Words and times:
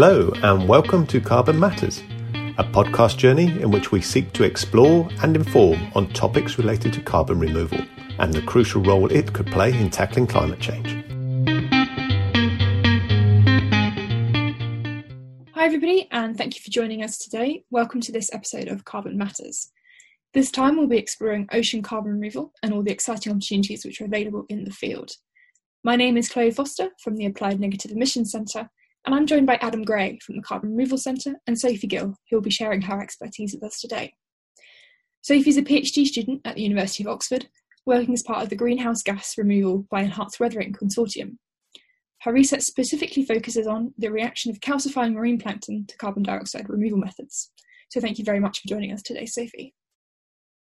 Hello, 0.00 0.32
and 0.44 0.68
welcome 0.68 1.04
to 1.08 1.20
Carbon 1.20 1.58
Matters, 1.58 2.04
a 2.56 2.62
podcast 2.62 3.16
journey 3.16 3.60
in 3.60 3.72
which 3.72 3.90
we 3.90 4.00
seek 4.00 4.32
to 4.34 4.44
explore 4.44 5.08
and 5.24 5.34
inform 5.34 5.90
on 5.96 6.08
topics 6.12 6.56
related 6.56 6.92
to 6.92 7.00
carbon 7.00 7.40
removal 7.40 7.80
and 8.20 8.32
the 8.32 8.40
crucial 8.42 8.80
role 8.80 9.10
it 9.10 9.32
could 9.32 9.48
play 9.48 9.76
in 9.76 9.90
tackling 9.90 10.28
climate 10.28 10.60
change. 10.60 11.04
Hi, 15.56 15.64
everybody, 15.64 16.06
and 16.12 16.38
thank 16.38 16.54
you 16.54 16.62
for 16.62 16.70
joining 16.70 17.02
us 17.02 17.18
today. 17.18 17.64
Welcome 17.70 18.00
to 18.02 18.12
this 18.12 18.32
episode 18.32 18.68
of 18.68 18.84
Carbon 18.84 19.18
Matters. 19.18 19.72
This 20.32 20.52
time, 20.52 20.76
we'll 20.76 20.86
be 20.86 20.96
exploring 20.96 21.48
ocean 21.50 21.82
carbon 21.82 22.12
removal 22.12 22.52
and 22.62 22.72
all 22.72 22.84
the 22.84 22.92
exciting 22.92 23.32
opportunities 23.32 23.84
which 23.84 24.00
are 24.00 24.04
available 24.04 24.46
in 24.48 24.62
the 24.62 24.70
field. 24.70 25.10
My 25.82 25.96
name 25.96 26.16
is 26.16 26.28
Chloe 26.28 26.52
Foster 26.52 26.90
from 27.02 27.16
the 27.16 27.26
Applied 27.26 27.58
Negative 27.58 27.90
Emissions 27.90 28.30
Centre, 28.30 28.70
and 29.08 29.14
I'm 29.14 29.26
joined 29.26 29.46
by 29.46 29.58
Adam 29.62 29.84
Gray 29.84 30.18
from 30.18 30.36
the 30.36 30.42
Carbon 30.42 30.68
Removal 30.68 30.98
Centre 30.98 31.36
and 31.46 31.58
Sophie 31.58 31.86
Gill, 31.86 32.14
who 32.28 32.36
will 32.36 32.42
be 32.42 32.50
sharing 32.50 32.82
her 32.82 33.00
expertise 33.00 33.54
with 33.54 33.64
us 33.64 33.80
today. 33.80 34.12
Sophie 35.22 35.48
is 35.48 35.56
a 35.56 35.62
PhD 35.62 36.04
student 36.04 36.42
at 36.44 36.56
the 36.56 36.62
University 36.62 37.04
of 37.04 37.08
Oxford, 37.08 37.48
working 37.86 38.12
as 38.12 38.22
part 38.22 38.42
of 38.42 38.50
the 38.50 38.54
Greenhouse 38.54 39.02
Gas 39.02 39.38
Removal 39.38 39.86
by 39.90 40.02
Enhanced 40.02 40.38
Weathering 40.38 40.74
Consortium. 40.74 41.38
Her 42.20 42.34
research 42.34 42.60
specifically 42.60 43.24
focuses 43.24 43.66
on 43.66 43.94
the 43.96 44.12
reaction 44.12 44.50
of 44.50 44.60
calcifying 44.60 45.14
marine 45.14 45.38
plankton 45.38 45.86
to 45.86 45.96
carbon 45.96 46.22
dioxide 46.22 46.68
removal 46.68 46.98
methods. 46.98 47.50
So 47.88 48.02
thank 48.02 48.18
you 48.18 48.26
very 48.26 48.40
much 48.40 48.60
for 48.60 48.68
joining 48.68 48.92
us 48.92 49.00
today, 49.00 49.24
Sophie. 49.24 49.74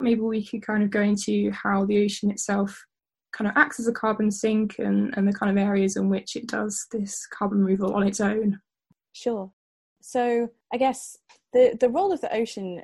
Maybe 0.00 0.22
we 0.22 0.44
could 0.44 0.66
kind 0.66 0.82
of 0.82 0.90
go 0.90 1.02
into 1.02 1.52
how 1.52 1.84
the 1.84 2.04
ocean 2.04 2.32
itself 2.32 2.84
kind 3.34 3.48
of 3.48 3.56
acts 3.56 3.80
as 3.80 3.88
a 3.88 3.92
carbon 3.92 4.30
sink 4.30 4.78
and, 4.78 5.12
and 5.16 5.26
the 5.26 5.32
kind 5.32 5.50
of 5.50 5.62
areas 5.62 5.96
in 5.96 6.08
which 6.08 6.36
it 6.36 6.46
does 6.46 6.86
this 6.92 7.26
carbon 7.26 7.64
removal 7.64 7.94
on 7.94 8.06
its 8.06 8.20
own. 8.20 8.60
Sure. 9.12 9.50
So 10.00 10.48
I 10.72 10.76
guess 10.76 11.16
the, 11.52 11.76
the 11.80 11.88
role 11.88 12.12
of 12.12 12.20
the 12.20 12.34
ocean 12.34 12.82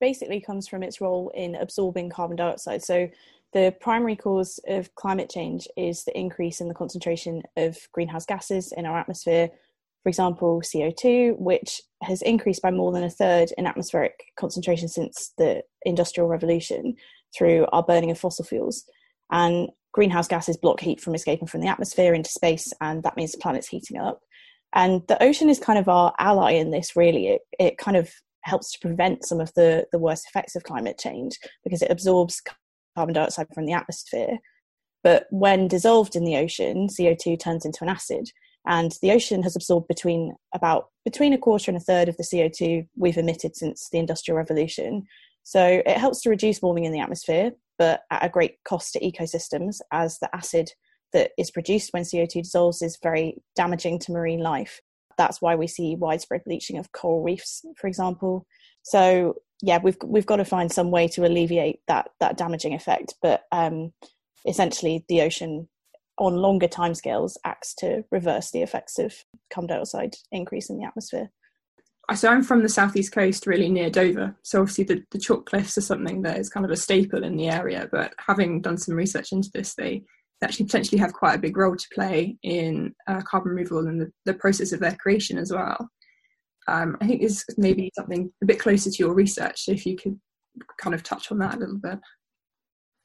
basically 0.00 0.40
comes 0.40 0.68
from 0.68 0.82
its 0.82 1.00
role 1.00 1.30
in 1.34 1.54
absorbing 1.54 2.10
carbon 2.10 2.36
dioxide. 2.36 2.82
So 2.82 3.08
the 3.52 3.74
primary 3.80 4.16
cause 4.16 4.60
of 4.68 4.94
climate 4.94 5.30
change 5.30 5.66
is 5.76 6.04
the 6.04 6.18
increase 6.18 6.60
in 6.60 6.68
the 6.68 6.74
concentration 6.74 7.42
of 7.56 7.76
greenhouse 7.92 8.26
gases 8.26 8.72
in 8.76 8.86
our 8.86 8.98
atmosphere. 8.98 9.50
For 10.02 10.08
example, 10.08 10.62
CO2, 10.62 11.38
which 11.38 11.82
has 12.02 12.22
increased 12.22 12.62
by 12.62 12.70
more 12.70 12.92
than 12.92 13.04
a 13.04 13.10
third 13.10 13.52
in 13.58 13.66
atmospheric 13.66 14.32
concentration 14.38 14.88
since 14.88 15.32
the 15.36 15.62
Industrial 15.84 16.28
Revolution 16.28 16.94
through 17.36 17.66
our 17.72 17.82
burning 17.82 18.10
of 18.10 18.18
fossil 18.18 18.44
fuels. 18.44 18.84
And 19.30 19.70
greenhouse 19.92 20.28
gases 20.28 20.56
block 20.56 20.80
heat 20.80 21.00
from 21.00 21.14
escaping 21.14 21.48
from 21.48 21.60
the 21.60 21.68
atmosphere 21.68 22.14
into 22.14 22.30
space, 22.30 22.72
and 22.80 23.02
that 23.02 23.16
means 23.16 23.32
the 23.32 23.38
planet's 23.38 23.68
heating 23.68 23.98
up. 23.98 24.20
And 24.72 25.02
the 25.08 25.20
ocean 25.22 25.48
is 25.48 25.58
kind 25.58 25.78
of 25.78 25.88
our 25.88 26.12
ally 26.18 26.52
in 26.52 26.70
this, 26.70 26.94
really. 26.94 27.28
It, 27.28 27.40
it 27.58 27.78
kind 27.78 27.96
of 27.96 28.10
helps 28.42 28.72
to 28.72 28.78
prevent 28.80 29.24
some 29.24 29.40
of 29.40 29.52
the, 29.54 29.86
the 29.92 29.98
worst 29.98 30.26
effects 30.28 30.56
of 30.56 30.62
climate 30.62 30.98
change 30.98 31.38
because 31.64 31.82
it 31.82 31.90
absorbs 31.90 32.40
carbon 32.96 33.14
dioxide 33.14 33.48
from 33.54 33.66
the 33.66 33.72
atmosphere. 33.72 34.38
But 35.02 35.26
when 35.30 35.68
dissolved 35.68 36.14
in 36.14 36.24
the 36.24 36.36
ocean, 36.36 36.88
CO2 36.88 37.40
turns 37.40 37.64
into 37.64 37.82
an 37.82 37.88
acid. 37.88 38.30
And 38.66 38.92
the 39.00 39.12
ocean 39.12 39.42
has 39.42 39.56
absorbed 39.56 39.88
between 39.88 40.34
about 40.54 40.88
between 41.04 41.32
a 41.32 41.38
quarter 41.38 41.70
and 41.70 41.78
a 41.78 41.84
third 41.84 42.08
of 42.08 42.16
the 42.18 42.24
CO2 42.24 42.86
we've 42.96 43.16
emitted 43.16 43.56
since 43.56 43.88
the 43.90 43.98
Industrial 43.98 44.36
Revolution. 44.36 45.06
So 45.42 45.82
it 45.86 45.96
helps 45.96 46.20
to 46.22 46.30
reduce 46.30 46.60
warming 46.60 46.84
in 46.84 46.92
the 46.92 47.00
atmosphere, 47.00 47.52
but 47.80 48.02
at 48.10 48.22
a 48.22 48.28
great 48.28 48.62
cost 48.62 48.92
to 48.92 49.00
ecosystems, 49.00 49.80
as 49.90 50.18
the 50.18 50.28
acid 50.36 50.70
that 51.14 51.30
is 51.38 51.50
produced 51.50 51.94
when 51.94 52.02
CO2 52.02 52.42
dissolves 52.42 52.82
is 52.82 52.98
very 53.02 53.42
damaging 53.56 53.98
to 54.00 54.12
marine 54.12 54.40
life. 54.40 54.82
That's 55.16 55.40
why 55.40 55.56
we 55.56 55.66
see 55.66 55.96
widespread 55.96 56.44
bleaching 56.44 56.76
of 56.76 56.92
coral 56.92 57.22
reefs, 57.22 57.64
for 57.78 57.86
example. 57.86 58.46
So 58.82 59.36
yeah, 59.62 59.78
we've 59.82 59.96
we've 60.04 60.26
got 60.26 60.36
to 60.36 60.44
find 60.44 60.70
some 60.70 60.90
way 60.90 61.08
to 61.08 61.26
alleviate 61.26 61.80
that 61.88 62.10
that 62.20 62.36
damaging 62.36 62.74
effect. 62.74 63.14
But 63.22 63.44
um, 63.50 63.94
essentially, 64.46 65.06
the 65.08 65.22
ocean 65.22 65.66
on 66.18 66.36
longer 66.36 66.68
timescales 66.68 67.38
acts 67.46 67.74
to 67.76 68.04
reverse 68.10 68.50
the 68.50 68.60
effects 68.60 68.98
of 68.98 69.14
carbon 69.50 69.68
dioxide 69.68 70.16
increase 70.30 70.68
in 70.68 70.76
the 70.76 70.84
atmosphere 70.84 71.30
so 72.14 72.28
I'm 72.28 72.42
from 72.42 72.62
the 72.62 72.68
southeast 72.68 73.12
coast, 73.12 73.46
really 73.46 73.68
near 73.68 73.90
Dover. 73.90 74.34
So 74.42 74.60
obviously 74.60 74.84
the, 74.84 75.04
the 75.10 75.18
chalk 75.18 75.46
cliffs 75.46 75.78
are 75.78 75.82
something 75.82 76.22
that 76.22 76.38
is 76.38 76.48
kind 76.48 76.66
of 76.66 76.72
a 76.72 76.76
staple 76.76 77.22
in 77.22 77.36
the 77.36 77.48
area. 77.48 77.88
But 77.90 78.14
having 78.18 78.60
done 78.60 78.78
some 78.78 78.96
research 78.96 79.32
into 79.32 79.50
this, 79.52 79.74
they 79.74 80.02
actually 80.42 80.66
potentially 80.66 80.98
have 80.98 81.12
quite 81.12 81.34
a 81.34 81.40
big 81.40 81.56
role 81.56 81.76
to 81.76 81.88
play 81.94 82.36
in 82.42 82.94
uh, 83.06 83.20
carbon 83.22 83.52
removal 83.52 83.86
and 83.86 84.00
the, 84.00 84.12
the, 84.24 84.34
process 84.34 84.72
of 84.72 84.80
their 84.80 84.96
creation 84.96 85.38
as 85.38 85.52
well. 85.52 85.88
Um, 86.66 86.96
I 87.00 87.06
think 87.06 87.20
this 87.20 87.44
is 87.48 87.58
maybe 87.58 87.90
something 87.94 88.32
a 88.42 88.46
bit 88.46 88.58
closer 88.58 88.90
to 88.90 88.98
your 88.98 89.14
research. 89.14 89.64
So 89.64 89.72
if 89.72 89.84
you 89.86 89.96
could 89.96 90.18
kind 90.78 90.94
of 90.94 91.02
touch 91.02 91.30
on 91.30 91.38
that 91.38 91.56
a 91.56 91.58
little 91.58 91.78
bit. 91.78 91.98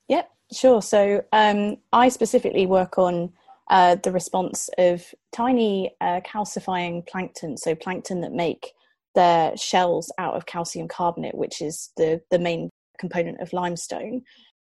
Yep, 0.07 0.29
sure. 0.53 0.81
So 0.81 1.23
um, 1.31 1.77
I 1.91 2.09
specifically 2.09 2.65
work 2.65 2.97
on 2.97 3.33
uh, 3.69 3.95
the 3.95 4.11
response 4.11 4.69
of 4.77 5.03
tiny 5.31 5.95
uh, 6.01 6.21
calcifying 6.21 7.05
plankton, 7.07 7.57
so 7.57 7.75
plankton 7.75 8.21
that 8.21 8.31
make 8.31 8.71
their 9.15 9.55
shells 9.57 10.11
out 10.17 10.35
of 10.35 10.45
calcium 10.45 10.87
carbonate, 10.87 11.35
which 11.35 11.61
is 11.61 11.91
the, 11.97 12.21
the 12.31 12.39
main 12.39 12.69
component 12.99 13.41
of 13.41 13.53
limestone. 13.53 14.21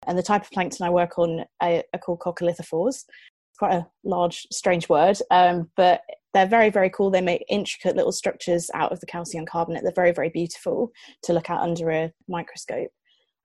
And 0.07 0.17
the 0.17 0.23
type 0.23 0.43
of 0.43 0.51
plankton 0.51 0.85
I 0.85 0.89
work 0.89 1.17
on 1.17 1.45
are, 1.61 1.83
are 1.93 1.99
called 1.99 2.19
coccolithophores. 2.19 3.05
Quite 3.57 3.73
a 3.73 3.87
large, 4.05 4.47
strange 4.51 4.87
word, 4.87 5.17
um, 5.31 5.69
but 5.75 6.01
they're 6.33 6.45
very, 6.45 6.69
very 6.69 6.89
cool. 6.89 7.11
They 7.11 7.19
make 7.19 7.43
intricate 7.49 7.95
little 7.95 8.13
structures 8.13 8.69
out 8.73 8.93
of 8.93 9.01
the 9.01 9.05
calcium 9.05 9.45
carbonate. 9.45 9.83
They're 9.83 9.91
very, 9.93 10.13
very 10.13 10.29
beautiful 10.29 10.91
to 11.23 11.33
look 11.33 11.49
at 11.49 11.59
under 11.59 11.91
a 11.91 12.13
microscope. 12.29 12.89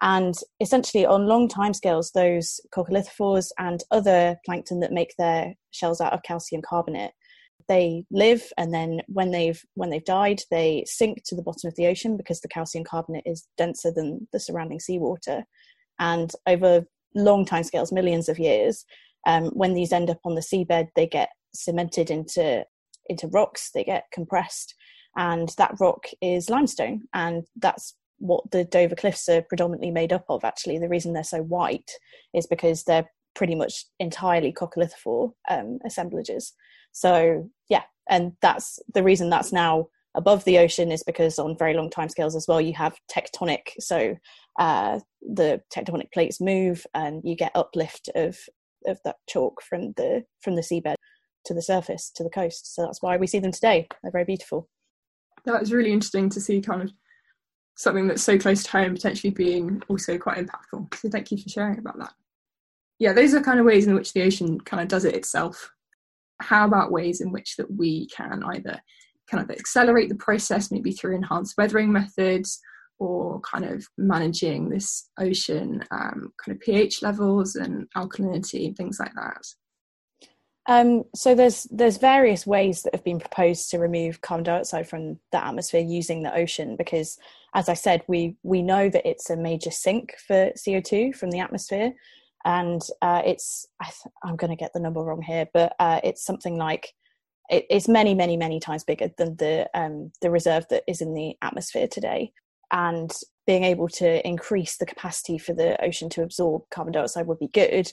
And 0.00 0.34
essentially, 0.60 1.06
on 1.06 1.26
long 1.26 1.48
timescales, 1.48 2.12
those 2.12 2.60
coccolithophores 2.72 3.50
and 3.58 3.82
other 3.90 4.36
plankton 4.44 4.80
that 4.80 4.92
make 4.92 5.14
their 5.18 5.54
shells 5.72 6.00
out 6.00 6.12
of 6.12 6.22
calcium 6.22 6.62
carbonate 6.62 7.12
they 7.68 8.04
live 8.10 8.52
and 8.58 8.72
then 8.72 9.00
when 9.06 9.30
they've 9.30 9.62
when 9.74 9.90
they've 9.90 10.04
died 10.04 10.42
they 10.50 10.84
sink 10.86 11.22
to 11.24 11.34
the 11.34 11.42
bottom 11.42 11.68
of 11.68 11.74
the 11.76 11.86
ocean 11.86 12.16
because 12.16 12.40
the 12.40 12.48
calcium 12.48 12.84
carbonate 12.84 13.24
is 13.26 13.46
denser 13.56 13.90
than 13.94 14.26
the 14.32 14.40
surrounding 14.40 14.80
seawater. 14.80 15.44
And 15.98 16.30
over 16.46 16.84
long 17.14 17.44
time 17.44 17.62
scales 17.62 17.92
millions 17.92 18.28
of 18.28 18.38
years 18.38 18.84
um, 19.26 19.46
when 19.50 19.74
these 19.74 19.92
end 19.92 20.10
up 20.10 20.20
on 20.24 20.34
the 20.34 20.40
seabed 20.40 20.88
they 20.94 21.06
get 21.06 21.30
cemented 21.54 22.10
into 22.10 22.64
into 23.06 23.28
rocks 23.28 23.70
they 23.72 23.84
get 23.84 24.04
compressed. 24.12 24.74
And 25.16 25.48
that 25.58 25.76
rock 25.80 26.06
is 26.20 26.50
limestone 26.50 27.02
and 27.14 27.44
that's 27.56 27.94
what 28.18 28.50
the 28.50 28.64
dover 28.64 28.94
cliffs 28.94 29.28
are 29.28 29.42
predominantly 29.42 29.90
made 29.90 30.12
up 30.12 30.24
of 30.28 30.44
actually. 30.44 30.78
The 30.78 30.88
reason 30.88 31.12
they're 31.12 31.24
so 31.24 31.42
white 31.42 31.90
is 32.32 32.46
because 32.46 32.84
they're 32.84 33.10
pretty 33.34 33.54
much 33.54 33.86
entirely 33.98 34.52
coccolithophore 34.52 35.32
um, 35.50 35.78
assemblages 35.84 36.52
so 36.94 37.50
yeah, 37.68 37.82
and 38.08 38.32
that's 38.40 38.78
the 38.94 39.02
reason 39.02 39.28
that's 39.28 39.52
now 39.52 39.88
above 40.14 40.44
the 40.44 40.58
ocean 40.58 40.92
is 40.92 41.02
because 41.02 41.38
on 41.38 41.58
very 41.58 41.74
long 41.74 41.90
timescales 41.90 42.36
as 42.36 42.46
well, 42.48 42.60
you 42.60 42.72
have 42.72 42.96
tectonic. 43.12 43.70
So 43.80 44.14
uh, 44.60 45.00
the 45.20 45.60
tectonic 45.74 46.12
plates 46.12 46.40
move, 46.40 46.86
and 46.94 47.20
you 47.24 47.36
get 47.36 47.52
uplift 47.54 48.08
of 48.14 48.38
of 48.86 48.98
that 49.04 49.16
chalk 49.28 49.60
from 49.62 49.92
the 49.96 50.24
from 50.40 50.54
the 50.54 50.62
seabed 50.62 50.94
to 51.46 51.52
the 51.52 51.62
surface 51.62 52.10
to 52.14 52.22
the 52.22 52.30
coast. 52.30 52.74
So 52.74 52.82
that's 52.82 53.02
why 53.02 53.16
we 53.16 53.26
see 53.26 53.40
them 53.40 53.52
today. 53.52 53.88
They're 54.02 54.12
very 54.12 54.24
beautiful. 54.24 54.68
That 55.44 55.60
was 55.60 55.72
really 55.72 55.92
interesting 55.92 56.30
to 56.30 56.40
see 56.40 56.60
kind 56.60 56.82
of 56.82 56.92
something 57.76 58.06
that's 58.06 58.22
so 58.22 58.38
close 58.38 58.62
to 58.62 58.70
home 58.70 58.94
potentially 58.94 59.32
being 59.32 59.82
also 59.88 60.16
quite 60.16 60.38
impactful. 60.38 60.94
So 60.94 61.08
thank 61.10 61.32
you 61.32 61.38
for 61.38 61.48
sharing 61.48 61.78
about 61.78 61.98
that. 61.98 62.12
Yeah, 63.00 63.12
those 63.12 63.34
are 63.34 63.42
kind 63.42 63.58
of 63.58 63.66
ways 63.66 63.88
in 63.88 63.94
which 63.94 64.12
the 64.12 64.22
ocean 64.22 64.60
kind 64.60 64.80
of 64.80 64.88
does 64.88 65.04
it 65.04 65.16
itself 65.16 65.73
how 66.40 66.66
about 66.66 66.92
ways 66.92 67.20
in 67.20 67.32
which 67.32 67.56
that 67.56 67.70
we 67.70 68.08
can 68.08 68.42
either 68.44 68.78
kind 69.30 69.42
of 69.42 69.50
accelerate 69.50 70.08
the 70.08 70.14
process 70.16 70.70
maybe 70.70 70.92
through 70.92 71.16
enhanced 71.16 71.54
weathering 71.56 71.92
methods 71.92 72.60
or 72.98 73.40
kind 73.40 73.64
of 73.64 73.86
managing 73.98 74.68
this 74.68 75.08
ocean 75.18 75.82
um, 75.90 76.32
kind 76.44 76.56
of 76.56 76.60
pH 76.60 77.02
levels 77.02 77.56
and 77.56 77.88
alkalinity 77.96 78.66
and 78.66 78.76
things 78.76 78.98
like 79.00 79.12
that? 79.14 79.42
Um, 80.66 81.04
so 81.14 81.34
there's 81.34 81.64
there's 81.70 81.98
various 81.98 82.46
ways 82.46 82.82
that 82.82 82.94
have 82.94 83.04
been 83.04 83.20
proposed 83.20 83.70
to 83.70 83.78
remove 83.78 84.22
carbon 84.22 84.44
dioxide 84.44 84.88
from 84.88 85.18
the 85.30 85.44
atmosphere 85.44 85.82
using 85.82 86.22
the 86.22 86.34
ocean 86.34 86.76
because, 86.76 87.18
as 87.54 87.68
I 87.68 87.74
said, 87.74 88.02
we 88.08 88.36
we 88.42 88.62
know 88.62 88.88
that 88.88 89.06
it's 89.06 89.28
a 89.28 89.36
major 89.36 89.70
sink 89.70 90.14
for 90.26 90.52
CO2 90.56 91.14
from 91.14 91.30
the 91.30 91.40
atmosphere, 91.40 91.92
and 92.44 92.82
uh, 93.02 93.22
it's 93.24 93.66
I 93.80 93.90
am 94.28 94.36
going 94.36 94.50
to 94.50 94.56
get 94.56 94.72
the 94.72 94.80
number 94.80 95.00
wrong 95.00 95.22
here, 95.22 95.48
but 95.52 95.74
uh, 95.78 96.00
it's 96.04 96.24
something 96.24 96.56
like 96.56 96.92
it, 97.48 97.66
it's 97.70 97.88
many, 97.88 98.14
many, 98.14 98.36
many 98.36 98.60
times 98.60 98.84
bigger 98.84 99.10
than 99.16 99.36
the 99.36 99.68
um, 99.74 100.12
the 100.20 100.30
reserve 100.30 100.66
that 100.70 100.84
is 100.86 101.00
in 101.00 101.14
the 101.14 101.36
atmosphere 101.42 101.88
today. 101.88 102.32
And 102.70 103.12
being 103.46 103.64
able 103.64 103.88
to 103.88 104.26
increase 104.26 104.76
the 104.76 104.86
capacity 104.86 105.38
for 105.38 105.52
the 105.52 105.82
ocean 105.84 106.08
to 106.10 106.22
absorb 106.22 106.62
carbon 106.70 106.92
dioxide 106.92 107.26
would 107.26 107.38
be 107.38 107.48
good, 107.48 107.92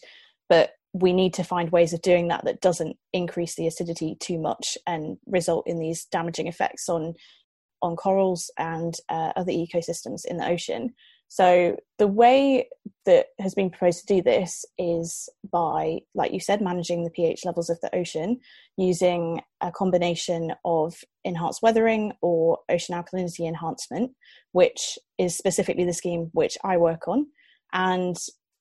but 0.50 0.72
we 0.94 1.14
need 1.14 1.34
to 1.36 1.44
find 1.44 1.72
ways 1.72 1.94
of 1.94 2.02
doing 2.02 2.28
that 2.28 2.44
that 2.46 2.62
doesn't 2.62 2.98
increase 3.14 3.56
the 3.56 3.68
acidity 3.68 4.18
too 4.20 4.38
much 4.38 4.78
and 4.88 5.18
result 5.26 5.66
in 5.68 5.80
these 5.80 6.06
damaging 6.06 6.48
effects 6.48 6.90
on 6.90 7.14
on 7.82 7.96
corals 7.96 8.52
and 8.58 8.96
uh, 9.10 9.32
other 9.36 9.52
ecosystems 9.52 10.26
in 10.26 10.38
the 10.38 10.48
ocean. 10.48 10.94
So 11.32 11.78
the 11.98 12.08
way 12.08 12.68
that 13.06 13.28
has 13.40 13.56
been 13.56 13.70
proposed 13.70 14.06
to 14.06 14.16
do 14.16 14.22
this 14.22 14.66
is 14.78 15.30
by, 15.50 16.00
like 16.14 16.34
you 16.34 16.42
said, 16.42 16.60
managing 16.60 17.06
the 17.06 17.10
pH 17.10 17.46
levels 17.46 17.70
of 17.70 17.80
the 17.80 17.96
ocean 17.96 18.42
using 18.76 19.40
a 19.62 19.72
combination 19.72 20.52
of 20.66 20.94
enhanced 21.24 21.62
weathering 21.62 22.12
or 22.22 22.60
ocean 22.68 22.96
alkalinity 22.96 23.48
enhancement, 23.48 24.12
which 24.52 25.00
is 25.18 25.38
specifically 25.38 25.86
the 25.86 25.94
scheme 25.94 26.30
which 26.34 26.58
I 26.66 26.76
work 26.76 27.08
on. 27.08 27.28
And 27.72 28.18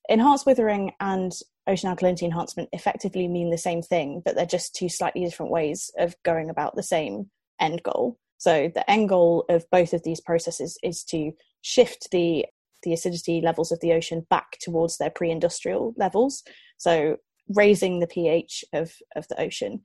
enhanced 0.08 0.46
weathering 0.46 0.92
and 1.00 1.32
ocean 1.66 1.90
alkalinity 1.90 2.22
enhancement 2.22 2.68
effectively 2.72 3.26
mean 3.26 3.50
the 3.50 3.58
same 3.58 3.82
thing, 3.82 4.22
but 4.24 4.36
they're 4.36 4.46
just 4.46 4.76
two 4.76 4.88
slightly 4.88 5.24
different 5.24 5.50
ways 5.50 5.90
of 5.98 6.14
going 6.24 6.50
about 6.50 6.76
the 6.76 6.84
same 6.84 7.30
end 7.60 7.82
goal. 7.82 8.20
So 8.38 8.70
the 8.72 8.88
end 8.88 9.08
goal 9.08 9.44
of 9.48 9.68
both 9.72 9.92
of 9.92 10.04
these 10.04 10.20
processes 10.20 10.78
is 10.84 11.02
to 11.06 11.32
shift 11.62 12.12
the 12.12 12.46
the 12.82 12.92
acidity 12.92 13.40
levels 13.42 13.72
of 13.72 13.80
the 13.80 13.92
ocean 13.92 14.26
back 14.30 14.58
towards 14.60 14.98
their 14.98 15.10
pre-industrial 15.10 15.94
levels. 15.96 16.42
So 16.78 17.16
raising 17.48 18.00
the 18.00 18.06
ph 18.06 18.64
of, 18.72 18.92
of 19.16 19.26
the 19.28 19.40
ocean. 19.40 19.82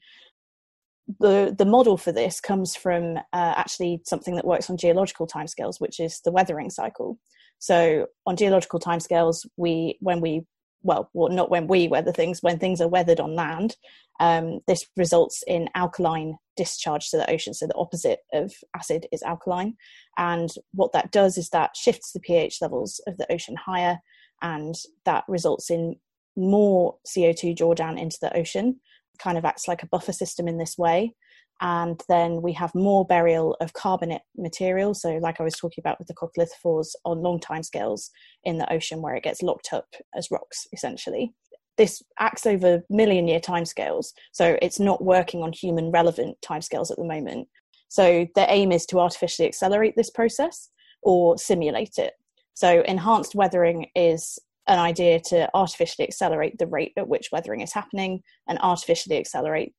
The 1.19 1.53
the 1.55 1.65
model 1.65 1.97
for 1.97 2.11
this 2.11 2.39
comes 2.39 2.75
from 2.75 3.17
uh, 3.17 3.53
actually 3.57 4.01
something 4.05 4.35
that 4.35 4.45
works 4.45 4.69
on 4.69 4.77
geological 4.77 5.27
timescales 5.27 5.79
which 5.79 5.99
is 5.99 6.21
the 6.25 6.31
weathering 6.31 6.69
cycle. 6.69 7.19
So 7.59 8.07
on 8.25 8.35
geological 8.35 8.79
timescales 8.79 9.45
we 9.57 9.97
when 9.99 10.19
we 10.21 10.45
well, 10.85 11.09
well, 11.13 11.29
not 11.29 11.49
when 11.49 11.65
we 11.65 11.87
weather 11.87 12.11
things, 12.11 12.43
when 12.43 12.59
things 12.59 12.79
are 12.79 12.87
weathered 12.87 13.19
on 13.19 13.35
land, 13.35 13.75
um, 14.19 14.59
this 14.67 14.85
results 14.95 15.43
in 15.47 15.67
alkaline 15.73 16.37
discharge 16.55 17.09
to 17.09 17.17
the 17.17 17.29
ocean. 17.29 17.55
So 17.55 17.65
the 17.65 17.75
opposite 17.75 18.19
of 18.33 18.53
acid 18.75 19.07
is 19.11 19.23
alkaline. 19.23 19.75
And 20.17 20.49
what 20.73 20.93
that 20.93 21.11
does 21.11 21.37
is 21.37 21.49
that 21.49 21.75
shifts 21.75 22.11
the 22.11 22.19
pH 22.19 22.61
levels 22.61 23.01
of 23.07 23.17
the 23.17 23.29
ocean 23.31 23.55
higher, 23.55 23.97
and 24.43 24.75
that 25.05 25.23
results 25.27 25.71
in 25.71 25.95
more 26.37 26.97
CO2 27.07 27.57
drawdown 27.57 27.99
into 27.99 28.17
the 28.21 28.37
ocean, 28.37 28.79
kind 29.17 29.39
of 29.39 29.45
acts 29.45 29.67
like 29.67 29.81
a 29.81 29.87
buffer 29.87 30.13
system 30.13 30.47
in 30.47 30.59
this 30.59 30.77
way 30.77 31.15
and 31.61 32.01
then 32.09 32.41
we 32.41 32.51
have 32.53 32.75
more 32.75 33.05
burial 33.05 33.55
of 33.61 33.73
carbonate 33.73 34.21
material. 34.37 34.93
So, 34.93 35.17
like 35.17 35.39
I 35.39 35.43
was 35.43 35.55
talking 35.55 35.81
about 35.81 35.99
with 35.99 36.07
the 36.07 36.13
coccolithophores 36.13 36.89
on 37.05 37.21
long 37.21 37.39
time 37.39 37.63
scales 37.63 38.11
in 38.43 38.57
the 38.57 38.71
ocean, 38.71 39.01
where 39.01 39.15
it 39.15 39.23
gets 39.23 39.41
locked 39.41 39.69
up 39.71 39.87
as 40.15 40.31
rocks, 40.31 40.67
essentially. 40.73 41.33
This 41.77 42.01
acts 42.19 42.45
over 42.45 42.83
million 42.89 43.27
year 43.27 43.39
timescales, 43.39 44.07
so 44.31 44.57
it's 44.61 44.79
not 44.79 45.03
working 45.03 45.43
on 45.43 45.53
human 45.53 45.91
relevant 45.91 46.37
timescales 46.43 46.91
at 46.91 46.97
the 46.97 47.05
moment. 47.05 47.47
So, 47.87 48.27
the 48.35 48.51
aim 48.51 48.71
is 48.71 48.85
to 48.87 48.99
artificially 48.99 49.47
accelerate 49.47 49.93
this 49.95 50.09
process 50.09 50.69
or 51.03 51.37
simulate 51.37 51.97
it. 51.97 52.13
So, 52.53 52.81
enhanced 52.81 53.33
weathering 53.33 53.87
is 53.95 54.37
an 54.67 54.79
idea 54.79 55.19
to 55.19 55.49
artificially 55.53 56.07
accelerate 56.07 56.57
the 56.57 56.67
rate 56.67 56.93
at 56.97 57.07
which 57.07 57.29
weathering 57.31 57.61
is 57.61 57.71
happening 57.71 58.21
and 58.49 58.57
artificially 58.59 59.17
accelerate 59.17 59.73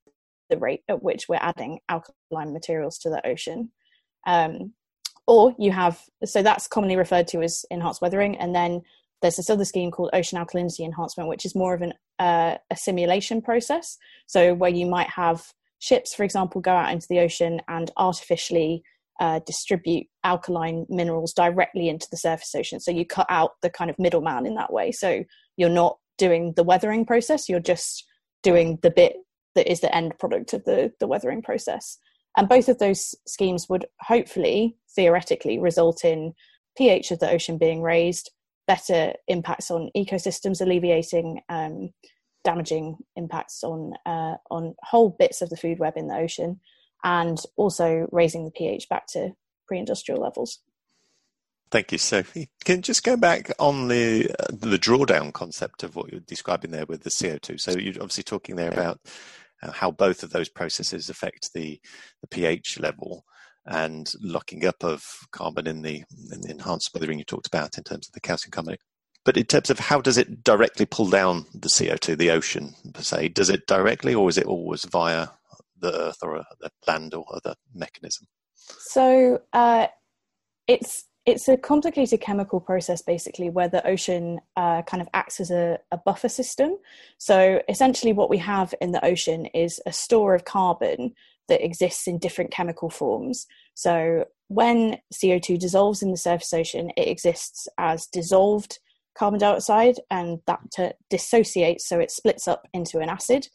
the 0.51 0.59
rate 0.59 0.83
at 0.89 1.03
which 1.03 1.29
we're 1.29 1.39
adding 1.41 1.81
alkaline 1.89 2.53
materials 2.53 2.99
to 2.99 3.11
the 3.11 3.27
ocean. 3.27 3.71
Um, 4.27 4.73
or 5.27 5.55
you 5.59 5.73
have, 5.73 6.01
so 6.25 6.43
that's 6.43 6.69
commonly 6.69 6.97
referred 6.97 7.29
to 7.29 7.43
as 7.43 7.65
enhanced 7.71 8.01
weathering. 8.01 8.37
And 8.37 8.55
then 8.55 8.83
there's 9.23 9.37
this 9.37 9.51
other 9.51 9.65
scheme 9.65 9.91
called 9.91 10.11
ocean 10.13 10.39
alkalinity 10.39 10.81
enhancement, 10.81 11.29
which 11.29 11.45
is 11.45 11.55
more 11.55 11.75
of 11.75 11.83
an, 11.83 11.95
uh, 12.19 12.57
a 12.71 12.77
simulation 12.77 13.43
process. 13.43 13.99
So 14.27 14.55
where 14.55 14.71
you 14.71 14.87
might 14.87 15.11
have 15.11 15.53
ships, 15.79 16.15
for 16.15 16.23
example, 16.23 16.61
go 16.61 16.73
out 16.73 16.93
into 16.93 17.07
the 17.09 17.21
ocean 17.21 17.61
and 17.69 17.91
artificially 17.97 18.83
uh, 19.19 19.41
distribute 19.47 20.07
alkaline 20.25 20.87
minerals 20.89 21.33
directly 21.33 21.89
into 21.89 22.07
the 22.11 22.17
surface 22.17 22.55
ocean. 22.55 22.81
So 22.81 22.91
you 22.91 23.07
cut 23.07 23.27
out 23.31 23.53
the 23.63 23.71
kind 23.71 23.91
of 23.91 23.99
middleman 23.99 24.47
in 24.47 24.55
that 24.57 24.73
way. 24.73 24.93
So 24.93 25.25
you're 25.57 25.71
not 25.71 25.99
doing 26.19 26.53
the 26.55 26.63
weathering 26.63 27.05
process, 27.05 27.49
you're 27.49 27.61
just 27.61 28.05
doing 28.43 28.79
the 28.83 28.91
bit 28.91 29.17
that 29.57 29.71
is 29.71 29.81
the 29.81 29.95
end 29.95 30.17
product 30.19 30.53
of 30.53 30.65
the, 30.65 30.93
the 31.01 31.09
weathering 31.09 31.43
process. 31.43 31.99
And 32.37 32.49
both 32.49 32.69
of 32.69 32.79
those 32.79 33.15
schemes 33.27 33.69
would 33.69 33.87
hopefully, 34.01 34.77
theoretically, 34.95 35.59
result 35.59 36.05
in 36.05 36.35
pH 36.77 37.11
of 37.11 37.19
the 37.19 37.31
ocean 37.31 37.59
being 37.59 37.83
raised, 37.83 38.31
better 38.67 39.15
impacts 39.27 39.71
on 39.71 39.91
ecosystems, 39.97 40.61
alleviating 40.61 41.41
um, 41.49 41.91
damaging 42.45 42.97
impacts 43.17 43.65
on 43.65 43.95
uh, 44.05 44.37
on 44.51 44.75
whole 44.83 45.17
bits 45.19 45.43
of 45.43 45.51
the 45.51 45.57
food 45.57 45.79
web 45.79 45.95
in 45.97 46.09
the 46.09 46.17
ocean, 46.17 46.61
and 47.03 47.39
also 47.57 48.07
raising 48.13 48.45
the 48.45 48.51
pH 48.51 48.89
back 48.89 49.07
to 49.09 49.31
pre-industrial 49.67 50.21
levels. 50.21 50.61
Thank 51.71 51.91
you, 51.91 51.99
Sophie. 51.99 52.51
Can 52.65 52.83
just 52.83 53.03
go 53.03 53.17
back 53.17 53.51
on 53.59 53.89
the 53.89 54.31
uh, 54.31 54.47
the 54.53 54.79
drawdown 54.79 55.33
concept 55.33 55.83
of 55.83 55.97
what 55.97 56.13
you're 56.13 56.21
describing 56.21 56.71
there 56.71 56.87
with 56.87 57.03
the 57.03 57.11
CO2. 57.11 57.59
So 57.61 57.73
you're 57.73 57.95
obviously 57.95 58.23
talking 58.23 58.57
there 58.57 58.71
about 58.71 59.01
how 59.63 59.91
both 59.91 60.23
of 60.23 60.31
those 60.31 60.49
processes 60.49 61.09
affect 61.09 61.53
the, 61.55 61.81
the 62.21 62.29
pH 62.29 62.79
level 62.79 63.25
and 63.65 64.13
locking 64.21 64.65
up 64.65 64.85
of 64.85 65.05
carbon 65.33 65.67
in 65.67 65.83
the, 65.83 66.05
in 66.33 66.41
the 66.43 66.51
enhanced 66.51 66.93
weathering 66.95 67.19
you 67.19 67.25
talked 67.25 67.49
about 67.49 67.77
in 67.77 67.85
terms 67.85 68.09
of 68.09 68.13
the 68.13 68.21
calcium 68.21 68.51
carbonate. 68.53 68.81
But 69.25 69.37
in 69.37 69.45
terms 69.45 69.71
of 69.71 69.81
how 69.81 70.01
does 70.01 70.19
it 70.19 70.45
directly 70.45 70.87
pull 70.87 71.11
down 71.11 71.47
the 71.53 71.69
CO2, 71.69 72.17
the 72.17 72.31
ocean 72.31 72.75
per 72.95 73.03
se, 73.03 73.29
does 73.31 73.51
it 73.51 73.67
directly 73.67 74.15
or 74.15 74.29
is 74.29 74.39
it 74.39 74.47
always 74.47 74.85
via 74.85 75.29
the 75.79 75.93
earth 75.93 76.19
or 76.23 76.45
the 76.61 76.71
land 76.87 77.13
or 77.13 77.25
other 77.35 77.57
mechanism? 77.75 78.29
So 78.55 79.43
uh, 79.53 79.89
it's 80.69 81.07
it's 81.27 81.49
a 81.49 81.57
complicated 81.57 82.21
chemical 82.21 82.61
process 82.61 83.03
basically 83.03 83.51
where 83.51 83.69
the 83.69 83.85
ocean 83.85 84.41
uh, 84.57 84.83
kind 84.83 85.03
of 85.03 85.09
acts 85.13 85.41
as 85.41 85.51
a, 85.51 85.79
a, 85.91 85.99
buffer 85.99 86.29
system. 86.29 86.77
So 87.19 87.61
essentially 87.69 88.13
what 88.13 88.31
we 88.31 88.39
have 88.39 88.73
in 88.81 88.93
the 88.93 89.05
ocean 89.05 89.47
is 89.47 89.81
a 89.87 89.93
store 89.93 90.37
of 90.37 90.45
carbon 90.45 91.15
that 91.49 91.65
exists 91.65 92.07
in 92.07 92.19
different 92.19 92.53
chemical 92.53 92.91
forms. 92.91 93.47
So 93.75 94.27
when 94.47 94.99
co2 95.13 95.59
dissolves 95.59 96.01
in 96.01 96.13
the 96.13 96.17
surface 96.17 96.53
ocean 96.53 96.93
it 96.97 97.09
exists 97.09 97.67
as 97.77 98.07
dissolved 98.07 98.79
carbon 99.19 99.41
dioxide 99.41 99.97
and 100.11 100.39
that 100.47 100.61
dissociates 101.11 101.89
so 101.89 101.99
it 101.99 102.13
splits 102.13 102.47
up 102.47 102.69
into 102.73 103.01
an 103.01 103.09
acid. 103.09 103.49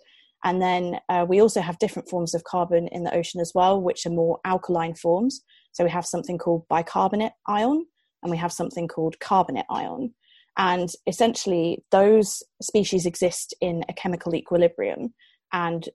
And 0.43 0.61
then 0.61 0.99
uh, 1.07 1.25
we 1.29 1.39
also 1.39 1.61
have 1.61 1.79
different 1.79 2.09
forms 2.09 2.33
of 2.33 2.43
carbon 2.43 2.89
in 2.89 3.03
the 3.05 3.15
ocean 3.15 3.39
as 3.39 3.53
well 3.55 3.81
which 3.81 4.05
are 4.05 4.09
more 4.09 4.41
alkaline 4.43 4.95
forms 4.95 5.41
so 5.71 5.83
we 5.83 5.89
have 5.89 6.05
something 6.05 6.37
called 6.37 6.67
bicarbonate 6.69 7.33
ion 7.47 7.85
and 8.23 8.31
we 8.31 8.37
have 8.37 8.51
something 8.51 8.87
called 8.87 9.19
carbonate 9.19 9.65
ion. 9.69 10.13
And 10.57 10.91
essentially, 11.07 11.83
those 11.91 12.43
species 12.61 13.05
exist 13.05 13.53
in 13.61 13.83
a 13.87 13.93
chemical 13.93 14.35
equilibrium, 14.35 15.13
and 15.53 15.87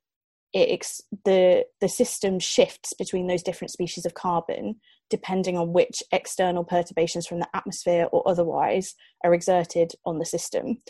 it, 0.52 0.86
the 1.24 1.66
the 1.80 1.88
system 1.88 2.38
shifts 2.38 2.94
between 2.94 3.26
those 3.26 3.42
different 3.42 3.70
species 3.70 4.06
of 4.06 4.14
carbon 4.14 4.76
depending 5.08 5.56
on 5.56 5.72
which 5.72 6.02
external 6.10 6.64
perturbations 6.64 7.26
from 7.26 7.38
the 7.38 7.48
atmosphere 7.54 8.08
or 8.10 8.28
otherwise 8.28 8.94
are 9.22 9.34
exerted 9.34 9.92
on 10.04 10.18
the 10.18 10.24
system. 10.24 10.82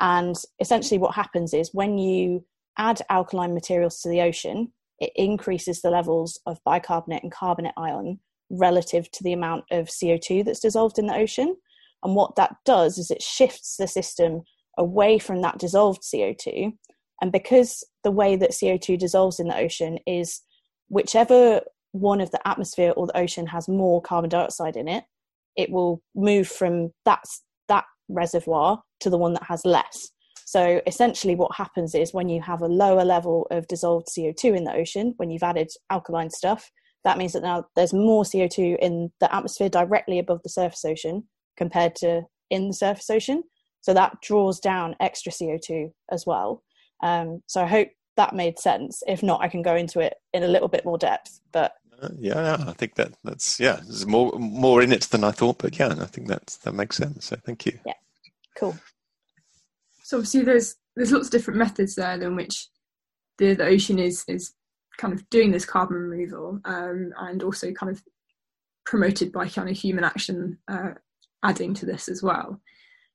And 0.00 0.36
essentially, 0.60 0.98
what 0.98 1.14
happens 1.14 1.52
is 1.54 1.70
when 1.72 1.98
you 1.98 2.44
add 2.78 3.00
alkaline 3.08 3.54
materials 3.54 4.00
to 4.00 4.08
the 4.08 4.20
ocean, 4.20 4.72
it 5.00 5.10
increases 5.16 5.82
the 5.82 5.90
levels 5.90 6.38
of 6.46 6.62
bicarbonate 6.64 7.22
and 7.22 7.32
carbonate 7.32 7.74
ion 7.76 8.20
relative 8.58 9.10
to 9.12 9.22
the 9.22 9.32
amount 9.32 9.64
of 9.70 9.86
CO2 9.86 10.44
that's 10.44 10.60
dissolved 10.60 10.98
in 10.98 11.06
the 11.06 11.14
ocean. 11.14 11.56
And 12.02 12.14
what 12.14 12.36
that 12.36 12.56
does 12.64 12.98
is 12.98 13.10
it 13.10 13.22
shifts 13.22 13.76
the 13.76 13.88
system 13.88 14.42
away 14.78 15.18
from 15.18 15.42
that 15.42 15.58
dissolved 15.58 16.02
CO2. 16.02 16.72
And 17.20 17.32
because 17.32 17.84
the 18.02 18.10
way 18.10 18.36
that 18.36 18.50
CO2 18.50 18.98
dissolves 18.98 19.40
in 19.40 19.48
the 19.48 19.56
ocean 19.56 19.98
is 20.06 20.42
whichever 20.88 21.60
one 21.92 22.20
of 22.20 22.30
the 22.30 22.46
atmosphere 22.46 22.92
or 22.96 23.06
the 23.06 23.16
ocean 23.16 23.46
has 23.46 23.68
more 23.68 24.02
carbon 24.02 24.28
dioxide 24.28 24.76
in 24.76 24.88
it, 24.88 25.04
it 25.56 25.70
will 25.70 26.02
move 26.14 26.48
from 26.48 26.90
that, 27.04 27.22
that 27.68 27.84
reservoir 28.08 28.82
to 29.00 29.10
the 29.10 29.18
one 29.18 29.32
that 29.32 29.44
has 29.44 29.64
less. 29.64 30.10
So 30.46 30.80
essentially, 30.86 31.34
what 31.34 31.54
happens 31.56 31.94
is 31.94 32.12
when 32.12 32.28
you 32.28 32.42
have 32.42 32.60
a 32.60 32.66
lower 32.66 33.04
level 33.04 33.46
of 33.50 33.66
dissolved 33.66 34.08
CO2 34.08 34.56
in 34.56 34.64
the 34.64 34.74
ocean, 34.74 35.14
when 35.16 35.30
you've 35.30 35.42
added 35.42 35.70
alkaline 35.90 36.30
stuff, 36.30 36.70
that 37.04 37.18
means 37.18 37.32
that 37.34 37.42
now 37.42 37.66
there's 37.76 37.92
more 37.92 38.24
CO2 38.24 38.78
in 38.80 39.12
the 39.20 39.34
atmosphere 39.34 39.68
directly 39.68 40.18
above 40.18 40.42
the 40.42 40.48
surface 40.48 40.84
ocean 40.84 41.24
compared 41.56 41.94
to 41.96 42.22
in 42.50 42.68
the 42.68 42.74
surface 42.74 43.10
ocean. 43.10 43.42
So 43.82 43.92
that 43.92 44.16
draws 44.22 44.58
down 44.60 44.96
extra 45.00 45.30
CO2 45.30 45.92
as 46.10 46.24
well. 46.26 46.62
Um, 47.02 47.42
so 47.46 47.62
I 47.62 47.66
hope 47.66 47.88
that 48.16 48.34
made 48.34 48.58
sense. 48.58 49.02
If 49.06 49.22
not, 49.22 49.42
I 49.42 49.48
can 49.48 49.60
go 49.60 49.76
into 49.76 50.00
it 50.00 50.14
in 50.32 50.42
a 50.42 50.48
little 50.48 50.68
bit 50.68 50.86
more 50.86 50.96
depth. 50.96 51.40
But 51.52 51.74
uh, 52.00 52.08
yeah, 52.18 52.64
I 52.66 52.72
think 52.72 52.94
that 52.94 53.12
that's 53.22 53.60
yeah, 53.60 53.80
there's 53.84 54.06
more 54.06 54.32
more 54.38 54.82
in 54.82 54.92
it 54.92 55.02
than 55.02 55.24
I 55.24 55.32
thought. 55.32 55.58
But 55.58 55.78
yeah, 55.78 55.94
I 56.00 56.06
think 56.06 56.28
that 56.28 56.58
that 56.64 56.74
makes 56.74 56.96
sense. 56.96 57.26
So 57.26 57.36
thank 57.44 57.66
you. 57.66 57.78
Yeah, 57.84 57.92
cool. 58.56 58.76
So 60.02 60.18
obviously, 60.18 60.42
there's 60.42 60.76
there's 60.96 61.12
lots 61.12 61.26
of 61.26 61.32
different 61.32 61.58
methods 61.58 61.94
there 61.96 62.20
in 62.22 62.36
which 62.36 62.68
the, 63.38 63.54
the 63.54 63.66
ocean 63.66 63.98
is 63.98 64.24
is 64.28 64.54
kind 64.98 65.12
of 65.12 65.28
doing 65.30 65.50
this 65.50 65.64
carbon 65.64 65.96
removal 65.96 66.60
um, 66.64 67.12
and 67.18 67.42
also 67.42 67.72
kind 67.72 67.90
of 67.90 68.02
promoted 68.86 69.32
by 69.32 69.48
kind 69.48 69.68
of 69.68 69.76
human 69.76 70.04
action 70.04 70.58
uh, 70.68 70.90
adding 71.42 71.74
to 71.74 71.86
this 71.86 72.08
as 72.08 72.22
well. 72.22 72.60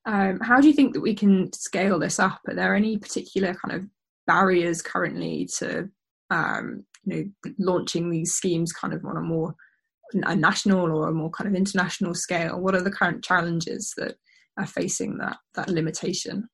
Um, 0.06 0.40
how 0.40 0.60
do 0.60 0.68
you 0.68 0.74
think 0.74 0.94
that 0.94 1.02
we 1.02 1.14
can 1.14 1.52
scale 1.54 2.00
this 2.00 2.20
up? 2.20 2.40
Are 2.48 2.56
there 2.56 2.76
any 2.76 2.98
particular 2.98 3.54
kind 3.54 3.76
of 3.76 3.88
barriers 4.26 4.82
currently 4.82 5.48
to 5.58 5.90
um, 6.30 6.86
you 7.06 7.16
know 7.44 7.52
launching 7.60 8.10
these 8.10 8.34
schemes 8.34 8.72
kind 8.72 8.94
of 8.94 9.06
on 9.06 9.18
a 9.18 9.22
more 9.22 9.56
a 10.14 10.36
national 10.36 10.92
or 10.92 11.10
a 11.10 11.14
more 11.14 11.30
kind 11.30 11.48
of 11.48 11.56
international 11.56 12.14
scale? 12.14 12.60
What 12.60 12.76
are 12.76 12.82
the 12.82 12.92
current 12.92 13.24
challenges 13.24 13.94
that 13.98 14.16
are 14.58 14.66
facing 14.66 15.18
that 15.18 15.38
that 15.56 15.70
limitation? 15.70 16.48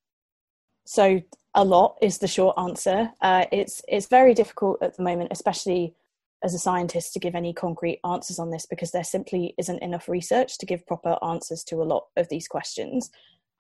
So 0.86 1.22
a 1.56 1.64
lot 1.64 1.98
is 2.02 2.20
the 2.20 2.28
short 2.28 2.58
answer. 2.60 3.10
Uh, 3.22 3.46
it's 3.52 3.82
it's 3.88 4.08
very 4.08 4.34
difficult 4.34 4.78
at 4.82 4.96
the 4.98 5.04
moment, 5.04 5.30
especially 5.32 5.96
as 6.44 6.54
a 6.54 6.60
scientist, 6.60 7.14
to 7.14 7.20
give 7.20 7.34
any 7.34 7.54
concrete 7.54 8.00
answers 8.06 8.38
on 8.38 8.52
this 8.52 8.66
because 8.66 8.92
there 8.92 9.04
simply 9.04 9.56
isn't 9.58 9.82
enough 9.82 10.08
research 10.08 10.58
to 10.60 10.66
give 10.66 10.86
proper 10.86 11.18
answers 11.24 11.64
to 11.64 11.78
a 11.82 11.84
lot 11.84 12.06
of 12.18 12.30
these 12.30 12.48
questions. 12.48 13.10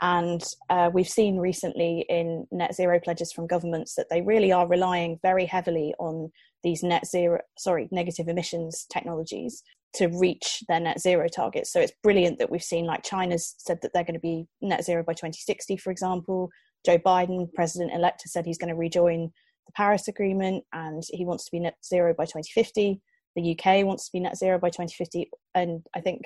And 0.01 0.43
uh, 0.69 0.89
we've 0.93 1.07
seen 1.07 1.37
recently 1.37 2.05
in 2.09 2.45
net 2.51 2.75
zero 2.75 2.99
pledges 2.99 3.31
from 3.31 3.47
governments 3.47 3.95
that 3.95 4.09
they 4.09 4.21
really 4.21 4.51
are 4.51 4.67
relying 4.67 5.19
very 5.21 5.45
heavily 5.45 5.95
on 5.99 6.31
these 6.63 6.83
net 6.83 7.07
zero, 7.07 7.39
sorry, 7.57 7.87
negative 7.91 8.27
emissions 8.27 8.85
technologies 8.91 9.63
to 9.93 10.07
reach 10.07 10.63
their 10.67 10.81
net 10.81 10.99
zero 10.99 11.29
targets. 11.29 11.71
So 11.71 11.79
it's 11.79 11.93
brilliant 12.03 12.39
that 12.39 12.51
we've 12.51 12.61
seen, 12.61 12.85
like 12.85 13.03
China's 13.03 13.55
said 13.57 13.79
that 13.81 13.93
they're 13.93 14.03
going 14.03 14.15
to 14.15 14.19
be 14.19 14.47
net 14.61 14.83
zero 14.83 15.01
by 15.01 15.13
2060, 15.13 15.77
for 15.77 15.91
example. 15.91 16.49
Joe 16.85 16.97
Biden, 16.97 17.51
president 17.53 17.93
elect, 17.93 18.21
has 18.23 18.33
said 18.33 18.45
he's 18.45 18.57
going 18.57 18.69
to 18.69 18.75
rejoin 18.75 19.31
the 19.65 19.71
Paris 19.73 20.07
Agreement 20.07 20.63
and 20.73 21.03
he 21.09 21.25
wants 21.25 21.45
to 21.45 21.51
be 21.51 21.59
net 21.59 21.75
zero 21.83 22.13
by 22.17 22.25
2050. 22.25 23.01
The 23.35 23.51
UK 23.51 23.85
wants 23.85 24.05
to 24.05 24.11
be 24.13 24.19
net 24.19 24.37
zero 24.37 24.59
by 24.59 24.69
2050. 24.69 25.29
And 25.55 25.85
I 25.95 26.01
think 26.01 26.21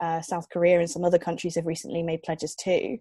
uh, 0.00 0.20
South 0.20 0.48
Korea 0.50 0.78
and 0.78 0.90
some 0.90 1.04
other 1.04 1.18
countries 1.18 1.54
have 1.56 1.66
recently 1.66 2.02
made 2.02 2.22
pledges 2.22 2.54
too. 2.54 2.98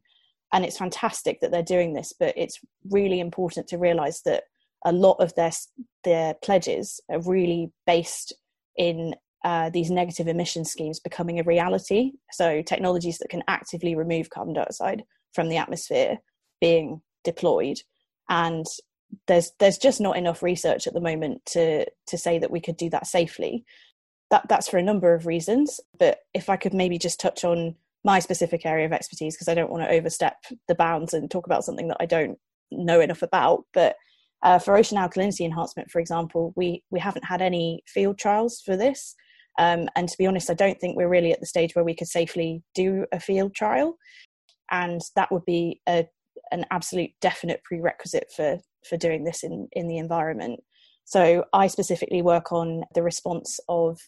And 0.53 0.65
it's 0.65 0.77
fantastic 0.77 1.39
that 1.41 1.51
they're 1.51 1.63
doing 1.63 1.93
this, 1.93 2.13
but 2.17 2.33
it's 2.37 2.59
really 2.89 3.19
important 3.19 3.67
to 3.67 3.77
realize 3.77 4.21
that 4.25 4.43
a 4.85 4.91
lot 4.91 5.17
of 5.19 5.33
their 5.35 5.51
their 6.03 6.33
pledges 6.43 6.99
are 7.09 7.21
really 7.21 7.71
based 7.85 8.33
in 8.75 9.15
uh, 9.43 9.69
these 9.69 9.91
negative 9.91 10.27
emission 10.27 10.65
schemes 10.65 10.99
becoming 10.99 11.39
a 11.39 11.43
reality. 11.43 12.11
So 12.31 12.61
technologies 12.61 13.17
that 13.19 13.29
can 13.29 13.43
actively 13.47 13.95
remove 13.95 14.29
carbon 14.29 14.53
dioxide 14.53 15.03
from 15.33 15.49
the 15.49 15.57
atmosphere 15.57 16.17
being 16.61 17.01
deployed, 17.23 17.81
and 18.29 18.65
there's 19.27 19.51
there's 19.59 19.77
just 19.77 19.99
not 19.99 20.17
enough 20.17 20.41
research 20.41 20.87
at 20.87 20.93
the 20.93 21.01
moment 21.01 21.45
to 21.47 21.85
to 22.07 22.17
say 22.17 22.39
that 22.39 22.51
we 22.51 22.61
could 22.61 22.77
do 22.77 22.89
that 22.91 23.07
safely. 23.07 23.65
That 24.29 24.47
that's 24.47 24.69
for 24.69 24.77
a 24.77 24.83
number 24.83 25.13
of 25.13 25.25
reasons. 25.25 25.79
But 25.99 26.19
if 26.33 26.49
I 26.49 26.55
could 26.55 26.73
maybe 26.73 26.97
just 26.97 27.19
touch 27.19 27.43
on 27.43 27.75
my 28.03 28.19
specific 28.19 28.65
area 28.65 28.85
of 28.85 28.93
expertise 28.93 29.35
because 29.35 29.47
I 29.47 29.53
don't 29.53 29.69
want 29.69 29.83
to 29.83 29.91
overstep 29.91 30.37
the 30.67 30.75
bounds 30.75 31.13
and 31.13 31.29
talk 31.29 31.45
about 31.45 31.63
something 31.63 31.89
that 31.89 31.97
I 31.99 32.05
don't 32.05 32.37
know 32.71 32.99
enough 33.01 33.21
about. 33.21 33.65
But 33.73 33.95
uh, 34.43 34.57
for 34.57 34.75
ocean 34.75 34.97
alkalinity 34.97 35.45
enhancement, 35.45 35.91
for 35.91 35.99
example, 35.99 36.53
we 36.55 36.83
we 36.89 36.99
haven't 36.99 37.25
had 37.25 37.41
any 37.41 37.83
field 37.87 38.17
trials 38.17 38.61
for 38.65 38.75
this. 38.75 39.15
Um, 39.59 39.89
and 39.95 40.07
to 40.07 40.17
be 40.17 40.25
honest, 40.25 40.49
I 40.49 40.53
don't 40.53 40.79
think 40.79 40.95
we're 40.95 41.09
really 41.09 41.33
at 41.33 41.41
the 41.41 41.45
stage 41.45 41.75
where 41.75 41.83
we 41.83 41.95
could 41.95 42.07
safely 42.07 42.63
do 42.73 43.05
a 43.11 43.19
field 43.19 43.53
trial, 43.53 43.97
and 44.71 45.01
that 45.15 45.31
would 45.31 45.45
be 45.45 45.81
a, 45.87 46.07
an 46.51 46.65
absolute 46.71 47.11
definite 47.21 47.63
prerequisite 47.63 48.31
for 48.35 48.59
for 48.87 48.97
doing 48.97 49.23
this 49.23 49.43
in 49.43 49.67
in 49.73 49.87
the 49.87 49.97
environment. 49.97 50.61
So 51.05 51.45
I 51.53 51.67
specifically 51.67 52.21
work 52.21 52.51
on 52.51 52.83
the 52.93 53.03
response 53.03 53.59
of 53.67 53.99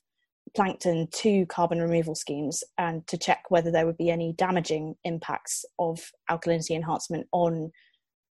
plankton 0.55 1.07
to 1.11 1.45
carbon 1.47 1.81
removal 1.81 2.15
schemes 2.15 2.63
and 2.77 3.05
to 3.07 3.17
check 3.17 3.43
whether 3.49 3.71
there 3.71 3.85
would 3.85 3.97
be 3.97 4.09
any 4.09 4.33
damaging 4.33 4.95
impacts 5.03 5.65
of 5.79 6.11
alkalinity 6.29 6.75
enhancement 6.75 7.27
on 7.31 7.71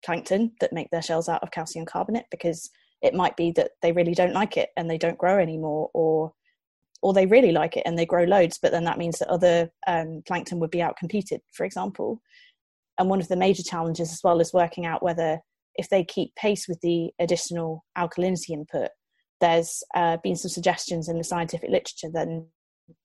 plankton 0.05 0.53
that 0.61 0.73
make 0.73 0.91
their 0.91 1.03
shells 1.03 1.29
out 1.29 1.43
of 1.43 1.51
calcium 1.51 1.87
carbonate 1.87 2.27
because 2.31 2.71
it 3.03 3.15
might 3.15 3.37
be 3.37 3.53
that 3.53 3.73
they 3.83 3.93
really 3.93 4.15
don't 4.15 4.35
like 4.35 4.57
it 4.57 4.71
and 4.77 4.91
they 4.91 4.99
don't 4.99 5.19
grow 5.19 5.39
anymore 5.39 5.91
or 5.95 6.33
or 7.03 7.15
they 7.15 7.25
really 7.25 7.53
like 7.53 7.79
it 7.79 7.83
and 7.87 7.99
they 7.99 8.05
grow 8.05 8.25
loads 8.25 8.59
but 8.61 8.73
then 8.73 8.85
that 8.85 8.99
means 8.99 9.19
that 9.19 9.29
other 9.29 9.71
um, 9.87 10.23
plankton 10.27 10.59
would 10.59 10.71
be 10.71 10.79
outcompeted 10.79 11.41
for 11.53 11.65
example 11.65 12.21
and 13.01 13.11
one 13.11 13.21
of 13.21 13.29
the 13.29 13.37
major 13.37 13.63
challenges 13.63 14.13
as 14.13 14.21
well 14.23 14.41
is 14.41 14.53
working 14.53 14.87
out 14.87 15.03
whether 15.03 15.41
if 15.75 15.89
they 15.89 16.05
keep 16.05 16.35
pace 16.37 16.69
with 16.69 16.81
the 16.83 17.11
additional 17.19 17.85
alkalinity 17.99 18.51
input 18.51 18.91
there's 19.41 19.83
uh, 19.95 20.19
been 20.23 20.37
some 20.37 20.51
suggestions 20.51 21.09
in 21.09 21.19
the 21.19 21.25
scientific 21.25 21.71
literature 21.71 22.09
then 22.13 22.47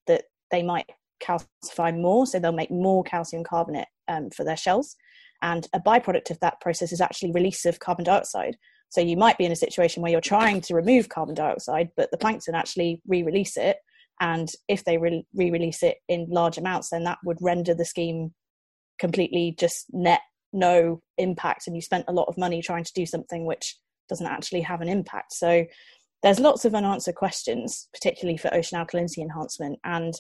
that 0.06 0.26
they 0.52 0.62
might 0.62 0.90
calcify 1.24 1.96
more 1.96 2.28
so 2.28 2.38
they'll 2.38 2.52
make 2.52 2.70
more 2.70 3.04
calcium 3.04 3.44
carbonate 3.44 3.88
um, 4.08 4.30
for 4.30 4.44
their 4.44 4.58
shells 4.58 4.96
and 5.42 5.68
a 5.74 5.80
byproduct 5.80 6.30
of 6.30 6.40
that 6.42 6.60
process 6.62 6.92
is 6.92 7.02
actually 7.02 7.32
release 7.32 7.66
of 7.66 7.80
carbon 7.80 8.06
dioxide 8.06 8.56
so 8.90 9.02
you 9.02 9.18
might 9.18 9.38
be 9.38 9.46
in 9.46 9.52
a 9.52 9.58
situation 9.58 10.02
where 10.02 10.12
you're 10.12 10.22
trying 10.22 10.62
to 10.62 10.76
remove 10.76 11.10
carbon 11.10 11.36
dioxide, 11.36 11.90
but 11.98 12.12
the 12.12 12.18
plankton 12.18 12.56
actually 12.56 13.02
re-release 13.08 13.58
it. 13.58 13.78
And 14.22 14.50
if 14.70 14.86
they 14.86 14.98
re 14.98 15.26
release 15.34 15.84
it 15.84 15.98
in 16.08 16.28
large 16.30 16.58
amounts, 16.58 16.92
then 16.92 17.04
that 17.04 17.18
would 17.26 17.38
render 17.42 17.74
the 17.74 17.84
scheme 17.84 18.34
completely 19.00 19.56
just 19.58 19.86
net 19.92 20.22
no 20.54 21.02
impact. 21.18 21.68
And 21.68 21.76
you 21.76 21.82
spent 21.82 22.06
a 22.08 22.14
lot 22.14 22.28
of 22.28 22.38
money 22.38 22.62
trying 22.62 22.86
to 22.86 22.94
do 22.94 23.06
something 23.06 23.46
which 23.46 23.78
doesn't 24.10 24.26
actually 24.26 24.62
have 24.62 24.82
an 24.82 24.90
impact. 24.90 25.34
So 25.34 25.66
there's 26.24 26.40
lots 26.40 26.66
of 26.66 26.74
unanswered 26.74 27.16
questions, 27.16 27.88
particularly 27.94 28.38
for 28.38 28.54
ocean 28.54 28.80
alkalinity 28.80 29.20
enhancement. 29.20 29.80
And 29.84 30.14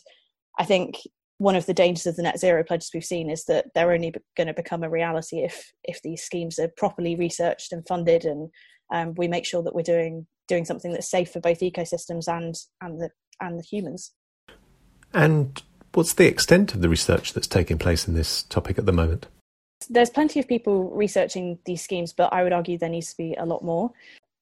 I 0.59 0.65
think 0.65 0.97
one 1.37 1.55
of 1.55 1.65
the 1.65 1.73
dangers 1.73 2.05
of 2.05 2.15
the 2.15 2.23
net 2.23 2.39
zero 2.39 2.63
pledges 2.63 2.91
we've 2.93 3.03
seen 3.03 3.29
is 3.29 3.45
that 3.45 3.65
they're 3.73 3.91
only 3.91 4.13
going 4.37 4.47
to 4.47 4.53
become 4.53 4.83
a 4.83 4.89
reality 4.89 5.39
if 5.39 5.71
if 5.83 6.01
these 6.01 6.23
schemes 6.23 6.59
are 6.59 6.69
properly 6.77 7.15
researched 7.15 7.73
and 7.73 7.85
funded 7.87 8.23
and 8.23 8.49
um, 8.93 9.13
we 9.17 9.27
make 9.27 9.45
sure 9.45 9.61
that 9.61 9.75
we're 9.75 9.81
doing 9.81 10.27
doing 10.47 10.63
something 10.63 10.93
that's 10.93 11.09
safe 11.09 11.31
for 11.31 11.41
both 11.41 11.59
ecosystems 11.59 12.27
and 12.27 12.55
and 12.81 13.01
the 13.01 13.09
and 13.41 13.59
the 13.59 13.63
humans 13.63 14.13
and 15.13 15.61
what's 15.95 16.13
the 16.13 16.27
extent 16.27 16.73
of 16.73 16.81
the 16.81 16.89
research 16.89 17.33
that's 17.33 17.47
taking 17.47 17.77
place 17.77 18.07
in 18.07 18.13
this 18.13 18.43
topic 18.43 18.77
at 18.77 18.85
the 18.85 18.91
moment 18.91 19.27
there's 19.89 20.09
plenty 20.09 20.39
of 20.39 20.47
people 20.47 20.89
researching 20.91 21.59
these 21.65 21.81
schemes 21.81 22.13
but 22.13 22.31
i 22.33 22.43
would 22.43 22.53
argue 22.53 22.77
there 22.77 22.89
needs 22.89 23.11
to 23.11 23.17
be 23.17 23.33
a 23.35 23.45
lot 23.45 23.63
more 23.63 23.91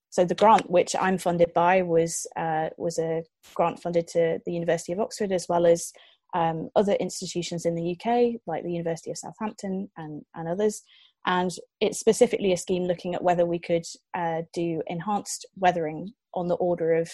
so 0.09 0.23
the 0.23 0.35
grant 0.35 0.69
which 0.69 0.95
i'm 0.99 1.17
funded 1.17 1.53
by 1.53 1.81
was 1.81 2.27
uh, 2.35 2.69
was 2.77 2.97
a 2.99 3.23
grant 3.53 3.81
funded 3.81 4.07
to 4.07 4.39
the 4.45 4.51
university 4.51 4.93
of 4.93 4.99
oxford 4.99 5.31
as 5.31 5.47
well 5.47 5.65
as 5.65 5.93
um, 6.33 6.69
other 6.75 6.93
institutions 6.93 7.65
in 7.65 7.75
the 7.75 7.91
UK, 7.91 8.41
like 8.47 8.63
the 8.63 8.71
University 8.71 9.11
of 9.11 9.17
Southampton 9.17 9.89
and, 9.97 10.25
and 10.35 10.47
others. 10.47 10.81
And 11.25 11.51
it's 11.79 11.99
specifically 11.99 12.51
a 12.51 12.57
scheme 12.57 12.83
looking 12.83 13.15
at 13.15 13.23
whether 13.23 13.45
we 13.45 13.59
could 13.59 13.85
uh, 14.13 14.41
do 14.53 14.81
enhanced 14.87 15.45
weathering 15.57 16.13
on 16.33 16.47
the 16.47 16.55
order 16.55 16.93
of 16.93 17.11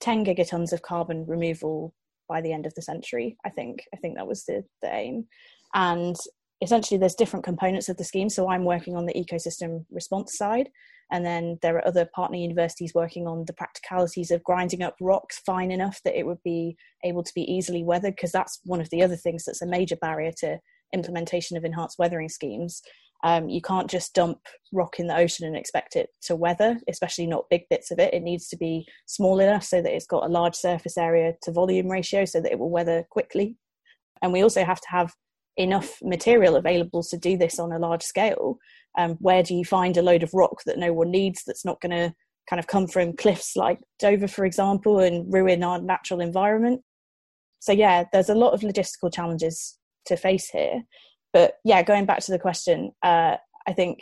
10 0.00 0.24
gigatons 0.24 0.72
of 0.72 0.82
carbon 0.82 1.26
removal 1.26 1.94
by 2.28 2.40
the 2.40 2.52
end 2.52 2.66
of 2.66 2.74
the 2.74 2.82
century. 2.82 3.36
I 3.44 3.50
think 3.50 3.82
I 3.94 3.96
think 3.96 4.16
that 4.16 4.26
was 4.26 4.44
the, 4.44 4.64
the 4.82 4.94
aim. 4.94 5.26
And 5.74 6.16
essentially, 6.62 6.98
there's 6.98 7.14
different 7.14 7.44
components 7.44 7.88
of 7.88 7.96
the 7.96 8.04
scheme. 8.04 8.28
So 8.28 8.48
I'm 8.48 8.64
working 8.64 8.96
on 8.96 9.06
the 9.06 9.14
ecosystem 9.14 9.84
response 9.90 10.36
side, 10.36 10.68
and 11.12 11.24
then 11.24 11.58
there 11.62 11.76
are 11.76 11.86
other 11.86 12.08
partner 12.14 12.36
universities 12.36 12.92
working 12.94 13.26
on 13.26 13.44
the 13.46 13.52
practicalities 13.52 14.30
of 14.30 14.44
grinding 14.44 14.82
up 14.82 14.96
rocks 15.00 15.40
fine 15.46 15.70
enough 15.70 16.00
that 16.04 16.18
it 16.18 16.26
would 16.26 16.42
be 16.44 16.76
able 17.04 17.22
to 17.22 17.32
be 17.34 17.42
easily 17.42 17.84
weathered, 17.84 18.16
because 18.16 18.32
that's 18.32 18.60
one 18.64 18.80
of 18.80 18.90
the 18.90 19.02
other 19.02 19.16
things 19.16 19.44
that's 19.44 19.62
a 19.62 19.66
major 19.66 19.96
barrier 19.96 20.32
to 20.38 20.58
implementation 20.94 21.56
of 21.56 21.64
enhanced 21.64 21.98
weathering 21.98 22.28
schemes. 22.28 22.82
Um, 23.24 23.48
you 23.48 23.60
can't 23.60 23.90
just 23.90 24.14
dump 24.14 24.38
rock 24.72 25.00
in 25.00 25.08
the 25.08 25.16
ocean 25.16 25.46
and 25.46 25.56
expect 25.56 25.96
it 25.96 26.10
to 26.22 26.36
weather, 26.36 26.78
especially 26.88 27.26
not 27.26 27.50
big 27.50 27.62
bits 27.68 27.90
of 27.90 27.98
it. 27.98 28.14
It 28.14 28.22
needs 28.22 28.48
to 28.48 28.56
be 28.56 28.86
small 29.06 29.40
enough 29.40 29.64
so 29.64 29.82
that 29.82 29.92
it's 29.92 30.06
got 30.06 30.24
a 30.24 30.28
large 30.28 30.54
surface 30.54 30.96
area 30.96 31.32
to 31.42 31.52
volume 31.52 31.88
ratio 31.88 32.24
so 32.24 32.40
that 32.40 32.52
it 32.52 32.58
will 32.58 32.70
weather 32.70 33.04
quickly. 33.10 33.56
And 34.22 34.32
we 34.32 34.42
also 34.42 34.64
have 34.64 34.80
to 34.80 34.88
have 34.90 35.12
enough 35.56 35.98
material 36.02 36.54
available 36.54 37.02
to 37.02 37.18
do 37.18 37.36
this 37.36 37.58
on 37.58 37.72
a 37.72 37.78
large 37.78 38.04
scale 38.04 38.58
um, 38.98 39.16
where 39.20 39.42
do 39.42 39.54
you 39.54 39.64
find 39.64 39.96
a 39.96 40.02
load 40.02 40.22
of 40.22 40.34
rock 40.34 40.62
that 40.66 40.78
no 40.78 40.92
one 40.92 41.10
needs 41.10 41.44
that's 41.46 41.64
not 41.64 41.80
going 41.80 41.92
to 41.92 42.12
kind 42.50 42.58
of 42.58 42.66
come 42.66 42.86
from 42.86 43.16
cliffs 43.16 43.56
like 43.56 43.78
Dover, 43.98 44.26
for 44.26 44.44
example, 44.44 44.98
and 44.98 45.32
ruin 45.32 45.62
our 45.62 45.80
natural 45.80 46.20
environment? 46.20 46.82
So, 47.60 47.72
yeah, 47.72 48.04
there's 48.12 48.28
a 48.28 48.34
lot 48.34 48.54
of 48.54 48.60
logistical 48.60 49.12
challenges 49.12 49.78
to 50.06 50.16
face 50.16 50.50
here. 50.50 50.82
But 51.32 51.54
yeah, 51.64 51.82
going 51.82 52.06
back 52.06 52.20
to 52.20 52.32
the 52.32 52.38
question, 52.38 52.92
uh, 53.02 53.36
I 53.66 53.72
think 53.72 53.98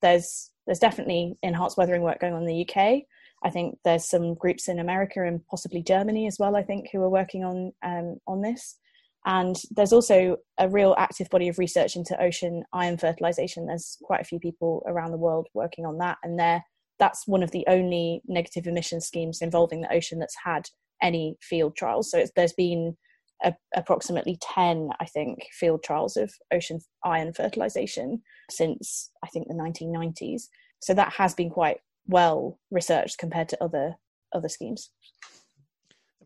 there's 0.00 0.50
there's 0.66 0.78
definitely 0.78 1.34
enhanced 1.42 1.76
weathering 1.76 2.02
work 2.02 2.20
going 2.20 2.34
on 2.34 2.42
in 2.42 2.48
the 2.48 2.68
UK. 2.68 3.02
I 3.44 3.50
think 3.50 3.78
there's 3.84 4.08
some 4.08 4.34
groups 4.34 4.68
in 4.68 4.78
America 4.78 5.24
and 5.24 5.44
possibly 5.48 5.82
Germany 5.82 6.26
as 6.26 6.36
well. 6.38 6.54
I 6.56 6.62
think 6.62 6.88
who 6.92 7.02
are 7.02 7.10
working 7.10 7.44
on 7.44 7.72
um, 7.82 8.18
on 8.26 8.42
this. 8.42 8.78
And 9.24 9.56
there's 9.70 9.92
also 9.92 10.38
a 10.58 10.68
real 10.68 10.96
active 10.98 11.28
body 11.30 11.46
of 11.46 11.58
research 11.58 11.94
into 11.94 12.20
ocean 12.20 12.64
iron 12.72 12.98
fertilization. 12.98 13.66
There's 13.66 13.96
quite 14.02 14.20
a 14.20 14.24
few 14.24 14.40
people 14.40 14.82
around 14.86 15.12
the 15.12 15.16
world 15.16 15.46
working 15.54 15.86
on 15.86 15.98
that, 15.98 16.18
and 16.22 16.38
there 16.38 16.64
that's 16.98 17.26
one 17.26 17.42
of 17.42 17.50
the 17.50 17.64
only 17.68 18.22
negative 18.26 18.66
emission 18.66 19.00
schemes 19.00 19.42
involving 19.42 19.80
the 19.80 19.92
ocean 19.92 20.18
that's 20.18 20.36
had 20.44 20.68
any 21.02 21.36
field 21.40 21.76
trials. 21.76 22.10
So 22.10 22.24
there's 22.36 22.52
been 22.52 22.96
a, 23.42 23.54
approximately 23.74 24.38
10, 24.40 24.90
I 25.00 25.04
think, 25.04 25.46
field 25.52 25.82
trials 25.82 26.16
of 26.16 26.32
ocean 26.52 26.80
iron 27.04 27.32
fertilization 27.32 28.22
since 28.50 29.10
I 29.24 29.28
think 29.28 29.48
the 29.48 29.54
1990s. 29.54 30.42
So 30.80 30.94
that 30.94 31.12
has 31.14 31.34
been 31.34 31.50
quite 31.50 31.78
well 32.06 32.58
researched 32.70 33.18
compared 33.18 33.48
to 33.50 33.62
other 33.62 33.96
other 34.34 34.48
schemes. 34.48 34.90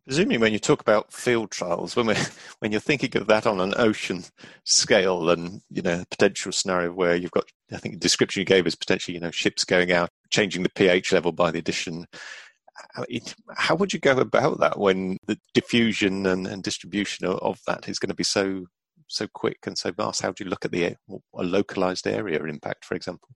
Presumably, 0.06 0.38
when 0.38 0.52
you 0.52 0.60
talk 0.60 0.80
about 0.80 1.12
field 1.12 1.50
trials, 1.50 1.96
when 1.96 2.06
we 2.06 2.14
when 2.60 2.70
you're 2.70 2.80
thinking 2.80 3.16
of 3.16 3.26
that 3.26 3.46
on 3.46 3.60
an 3.60 3.74
ocean 3.76 4.24
scale, 4.64 5.28
and 5.30 5.60
you 5.68 5.82
know, 5.82 6.04
potential 6.10 6.52
scenario 6.52 6.92
where 6.92 7.16
you've 7.16 7.32
got, 7.32 7.44
I 7.72 7.78
think, 7.78 7.94
the 7.96 8.00
description 8.00 8.40
you 8.40 8.46
gave 8.46 8.66
is 8.66 8.76
potentially, 8.76 9.16
you 9.16 9.20
know, 9.20 9.32
ships 9.32 9.64
going 9.64 9.90
out, 9.90 10.10
changing 10.30 10.62
the 10.62 10.68
pH 10.68 11.12
level 11.12 11.32
by 11.32 11.50
the 11.50 11.58
addition. 11.58 12.06
How 13.56 13.74
would 13.74 13.92
you 13.92 14.00
go 14.00 14.16
about 14.18 14.60
that 14.60 14.78
when 14.78 15.18
the 15.26 15.38
diffusion 15.54 16.26
and, 16.26 16.46
and 16.46 16.62
distribution 16.62 17.26
of, 17.26 17.60
that 17.66 17.88
is 17.88 17.98
going 17.98 18.10
to 18.10 18.14
be 18.14 18.24
so 18.24 18.66
so 19.08 19.26
quick 19.32 19.58
and 19.66 19.78
so 19.78 19.92
vast? 19.92 20.22
How 20.22 20.32
do 20.32 20.44
you 20.44 20.50
look 20.50 20.64
at 20.64 20.72
the 20.72 20.84
a 20.84 21.42
localized 21.42 22.06
area 22.06 22.42
impact, 22.42 22.84
for 22.84 22.94
example? 22.94 23.28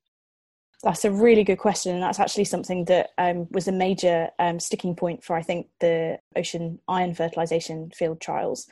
That's 0.83 1.05
a 1.05 1.11
really 1.11 1.45
good 1.45 1.59
question, 1.59 1.95
and 1.95 2.03
that's 2.03 2.21
actually 2.21 2.47
something 2.47 2.87
that 2.87 3.11
um, 3.19 3.47
was 3.51 3.69
a 3.69 3.73
major 3.73 4.31
um, 4.39 4.59
sticking 4.59 4.97
point 4.97 5.23
for 5.23 5.37
I 5.37 5.43
think 5.43 5.69
the 5.81 6.19
ocean 6.37 6.81
iron 6.89 7.15
fertilization 7.15 7.91
field 7.91 8.21
trials. 8.21 8.67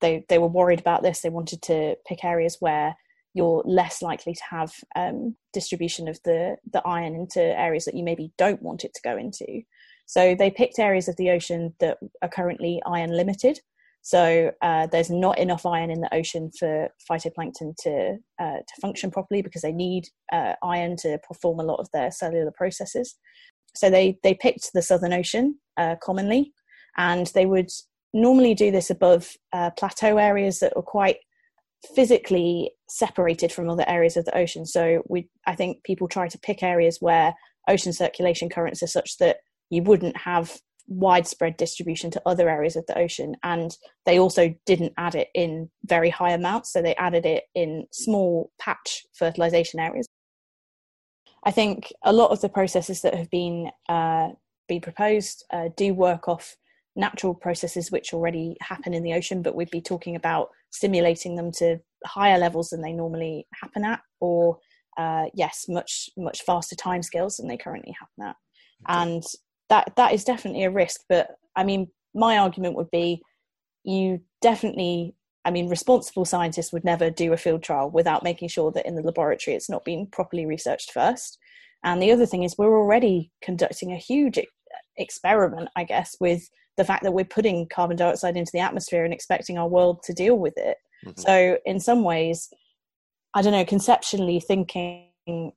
They 0.00 0.24
they 0.28 0.38
were 0.38 0.48
worried 0.48 0.80
about 0.80 1.02
this. 1.02 1.20
They 1.20 1.28
wanted 1.28 1.60
to 1.62 1.96
pick 2.06 2.24
areas 2.24 2.56
where 2.60 2.96
you're 3.34 3.62
less 3.64 4.02
likely 4.02 4.34
to 4.34 4.42
have 4.50 4.74
um, 4.96 5.36
distribution 5.52 6.08
of 6.08 6.18
the 6.24 6.56
the 6.70 6.82
iron 6.86 7.14
into 7.14 7.42
areas 7.42 7.84
that 7.84 7.94
you 7.94 8.02
maybe 8.02 8.32
don't 8.38 8.62
want 8.62 8.84
it 8.84 8.94
to 8.94 9.02
go 9.02 9.16
into. 9.16 9.62
So 10.12 10.34
they 10.34 10.50
picked 10.50 10.78
areas 10.78 11.08
of 11.08 11.16
the 11.16 11.30
ocean 11.30 11.74
that 11.80 11.96
are 12.20 12.28
currently 12.28 12.82
iron 12.84 13.16
limited, 13.16 13.60
so 14.02 14.52
uh, 14.60 14.88
there's 14.88 15.08
not 15.08 15.38
enough 15.38 15.64
iron 15.64 15.90
in 15.90 16.02
the 16.02 16.14
ocean 16.14 16.50
for 16.58 16.90
phytoplankton 17.10 17.74
to 17.84 18.18
uh, 18.38 18.58
to 18.58 18.80
function 18.82 19.10
properly 19.10 19.40
because 19.40 19.62
they 19.62 19.72
need 19.72 20.08
uh, 20.30 20.52
iron 20.62 20.96
to 20.98 21.18
perform 21.26 21.60
a 21.60 21.64
lot 21.64 21.80
of 21.80 21.88
their 21.94 22.10
cellular 22.10 22.50
processes. 22.50 23.16
So 23.74 23.88
they 23.88 24.18
they 24.22 24.34
picked 24.34 24.74
the 24.74 24.82
Southern 24.82 25.14
Ocean 25.14 25.58
uh, 25.78 25.96
commonly, 26.02 26.52
and 26.98 27.28
they 27.28 27.46
would 27.46 27.70
normally 28.12 28.52
do 28.52 28.70
this 28.70 28.90
above 28.90 29.30
uh, 29.54 29.70
plateau 29.78 30.18
areas 30.18 30.58
that 30.58 30.76
were 30.76 30.82
quite 30.82 31.16
physically 31.94 32.72
separated 32.90 33.50
from 33.50 33.70
other 33.70 33.88
areas 33.88 34.18
of 34.18 34.26
the 34.26 34.36
ocean. 34.36 34.66
So 34.66 35.04
we 35.08 35.30
I 35.46 35.54
think 35.54 35.84
people 35.84 36.06
try 36.06 36.28
to 36.28 36.38
pick 36.40 36.62
areas 36.62 36.98
where 37.00 37.32
ocean 37.66 37.94
circulation 37.94 38.50
currents 38.50 38.82
are 38.82 38.94
such 38.98 39.16
that 39.16 39.38
you 39.72 39.82
wouldn't 39.82 40.16
have 40.18 40.60
widespread 40.86 41.56
distribution 41.56 42.10
to 42.10 42.22
other 42.26 42.50
areas 42.50 42.76
of 42.76 42.84
the 42.86 42.98
ocean. 42.98 43.34
And 43.42 43.74
they 44.04 44.18
also 44.18 44.54
didn't 44.66 44.92
add 44.98 45.14
it 45.14 45.28
in 45.34 45.70
very 45.84 46.10
high 46.10 46.32
amounts 46.32 46.70
so 46.70 46.82
they 46.82 46.94
added 46.96 47.24
it 47.24 47.44
in 47.54 47.86
small 47.90 48.52
patch 48.60 49.06
fertilization 49.14 49.80
areas. 49.80 50.06
I 51.44 51.52
think 51.52 51.90
a 52.04 52.12
lot 52.12 52.32
of 52.32 52.42
the 52.42 52.50
processes 52.50 53.00
that 53.00 53.14
have 53.14 53.30
been 53.30 53.70
uh, 53.88 54.28
been 54.68 54.82
proposed 54.82 55.44
uh, 55.50 55.70
do 55.74 55.94
work 55.94 56.28
off 56.28 56.54
natural 56.94 57.34
processes 57.34 57.90
which 57.90 58.12
already 58.12 58.56
happen 58.60 58.92
in 58.92 59.02
the 59.02 59.14
ocean 59.14 59.40
but 59.40 59.54
we'd 59.54 59.70
be 59.70 59.80
talking 59.80 60.14
about 60.14 60.50
stimulating 60.70 61.36
them 61.36 61.50
to 61.50 61.78
higher 62.04 62.38
levels 62.38 62.68
than 62.68 62.82
they 62.82 62.92
normally 62.92 63.46
happen 63.54 63.82
at 63.82 64.00
or 64.20 64.58
uh, 64.98 65.24
yes 65.32 65.64
much 65.68 66.10
much 66.18 66.42
faster 66.42 66.76
timescales 66.76 67.38
than 67.38 67.48
they 67.48 67.56
currently 67.56 67.94
happen 67.98 68.30
at. 68.30 68.36
And 68.88 69.22
that 69.72 69.94
that 69.96 70.12
is 70.12 70.22
definitely 70.22 70.64
a 70.64 70.70
risk. 70.70 71.00
But 71.08 71.28
I 71.56 71.64
mean, 71.64 71.88
my 72.14 72.36
argument 72.36 72.76
would 72.76 72.90
be 72.90 73.22
you 73.84 74.20
definitely 74.42 75.14
I 75.44 75.50
mean, 75.50 75.68
responsible 75.68 76.24
scientists 76.24 76.72
would 76.72 76.84
never 76.84 77.10
do 77.10 77.32
a 77.32 77.36
field 77.36 77.64
trial 77.64 77.90
without 77.90 78.22
making 78.22 78.48
sure 78.48 78.70
that 78.72 78.86
in 78.86 78.94
the 78.94 79.02
laboratory 79.02 79.56
it's 79.56 79.70
not 79.70 79.84
been 79.84 80.06
properly 80.06 80.46
researched 80.46 80.92
first. 80.92 81.36
And 81.82 82.00
the 82.00 82.12
other 82.12 82.26
thing 82.26 82.44
is, 82.44 82.54
we're 82.56 82.78
already 82.78 83.32
conducting 83.42 83.90
a 83.90 83.96
huge 83.96 84.38
experiment, 84.96 85.68
I 85.74 85.82
guess, 85.82 86.14
with 86.20 86.48
the 86.76 86.84
fact 86.84 87.02
that 87.02 87.12
we're 87.12 87.24
putting 87.24 87.68
carbon 87.68 87.96
dioxide 87.96 88.36
into 88.36 88.52
the 88.54 88.60
atmosphere 88.60 89.04
and 89.04 89.12
expecting 89.12 89.58
our 89.58 89.68
world 89.68 90.04
to 90.04 90.12
deal 90.12 90.38
with 90.38 90.54
it. 90.56 90.76
Mm-hmm. 91.04 91.20
So, 91.20 91.58
in 91.64 91.80
some 91.80 92.04
ways, 92.04 92.48
I 93.34 93.42
don't 93.42 93.52
know, 93.52 93.64
conceptually 93.64 94.38
thinking 94.38 95.08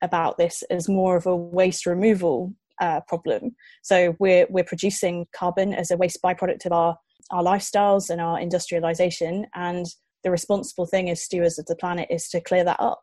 about 0.01 0.39
this 0.39 0.63
as 0.71 0.89
more 0.89 1.15
of 1.15 1.28
a 1.28 1.36
waste 1.36 1.86
removal 1.86 2.56
uh, 2.81 3.01
problem. 3.07 3.55
So 3.83 4.15
we're 4.19 4.47
we're 4.49 4.63
producing 4.63 5.27
carbon 5.35 5.73
as 5.73 5.91
a 5.91 5.97
waste 5.97 6.21
byproduct 6.23 6.65
of 6.65 6.71
our 6.71 6.97
our 7.31 7.43
lifestyles 7.43 8.09
and 8.09 8.21
our 8.21 8.39
industrialization, 8.39 9.47
and 9.55 9.85
the 10.23 10.31
responsible 10.31 10.85
thing 10.85 11.09
as 11.09 11.23
stewards 11.23 11.59
of 11.59 11.65
the 11.65 11.75
planet 11.75 12.07
is 12.09 12.27
to 12.29 12.41
clear 12.41 12.63
that 12.63 12.79
up. 12.79 13.01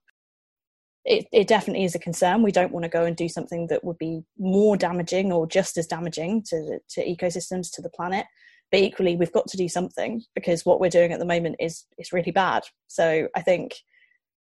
It, 1.05 1.27
it 1.33 1.49
definitely 1.49 1.85
is 1.85 1.97
a 1.97 1.99
concern. 1.99 2.43
We 2.43 2.53
don't 2.53 2.73
want 2.73 2.85
to 2.85 2.89
go 2.89 3.05
and 3.05 3.17
do 3.17 3.29
something 3.29 3.67
that 3.69 3.83
would 3.83 3.99
be 3.99 4.23
more 4.39 4.77
damaging 4.77 5.33
or 5.33 5.49
just 5.49 5.77
as 5.77 5.87
damaging 5.87 6.45
to 6.49 6.79
to 6.91 7.05
ecosystems 7.05 7.73
to 7.75 7.83
the 7.83 7.91
planet. 7.91 8.27
But 8.71 8.81
equally, 8.81 9.17
we've 9.17 9.33
got 9.33 9.49
to 9.49 9.57
do 9.57 9.69
something 9.69 10.23
because 10.35 10.65
what 10.65 10.81
we're 10.81 10.89
doing 10.91 11.13
at 11.13 11.19
the 11.19 11.25
moment 11.25 11.57
is 11.59 11.87
is 11.99 12.13
really 12.13 12.33
bad. 12.33 12.63
So 12.87 13.29
I 13.35 13.43
think 13.43 13.75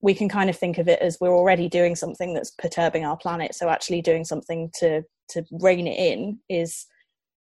we 0.01 0.15
can 0.15 0.29
kind 0.29 0.49
of 0.49 0.57
think 0.57 0.79
of 0.79 0.89
it 0.89 1.01
as 1.01 1.19
we're 1.21 1.37
already 1.37 1.69
doing 1.69 1.97
something 1.97 2.35
that's 2.35 2.51
perturbing 2.53 3.05
our 3.05 3.17
planet. 3.17 3.55
So 3.55 3.69
actually 3.69 4.03
doing 4.03 4.25
something 4.25 4.71
to 4.79 5.03
to 5.31 5.45
rein 5.51 5.87
it 5.87 5.99
in 5.99 6.39
is 6.49 6.87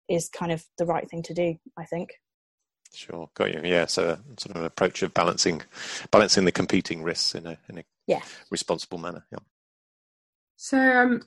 is 0.09 0.29
kind 0.29 0.51
of 0.51 0.63
the 0.77 0.85
right 0.85 1.09
thing 1.09 1.21
to 1.21 1.33
do 1.33 1.55
i 1.77 1.85
think. 1.85 2.11
Sure. 2.93 3.29
Got 3.35 3.53
you. 3.53 3.61
Yeah. 3.63 3.85
So 3.85 4.17
sort 4.37 4.55
of 4.55 4.61
an 4.61 4.65
approach 4.65 5.03
of 5.03 5.13
balancing 5.13 5.61
balancing 6.11 6.45
the 6.45 6.51
competing 6.51 7.03
risks 7.03 7.35
in 7.35 7.45
a 7.45 7.57
in 7.69 7.79
a 7.79 7.83
yeah. 8.07 8.21
responsible 8.49 8.97
manner. 8.97 9.25
Yeah. 9.31 9.39
So 10.55 10.79
um 10.79 11.21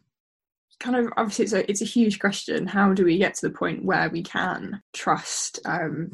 kind 0.80 0.96
of 0.96 1.12
obviously 1.16 1.44
it's 1.44 1.52
a 1.52 1.70
it's 1.70 1.82
a 1.82 1.86
huge 1.86 2.18
question. 2.18 2.66
How 2.66 2.92
do 2.92 3.04
we 3.04 3.18
get 3.18 3.34
to 3.36 3.48
the 3.48 3.54
point 3.54 3.84
where 3.84 4.08
we 4.08 4.22
can 4.22 4.82
trust 4.92 5.60
um 5.64 6.12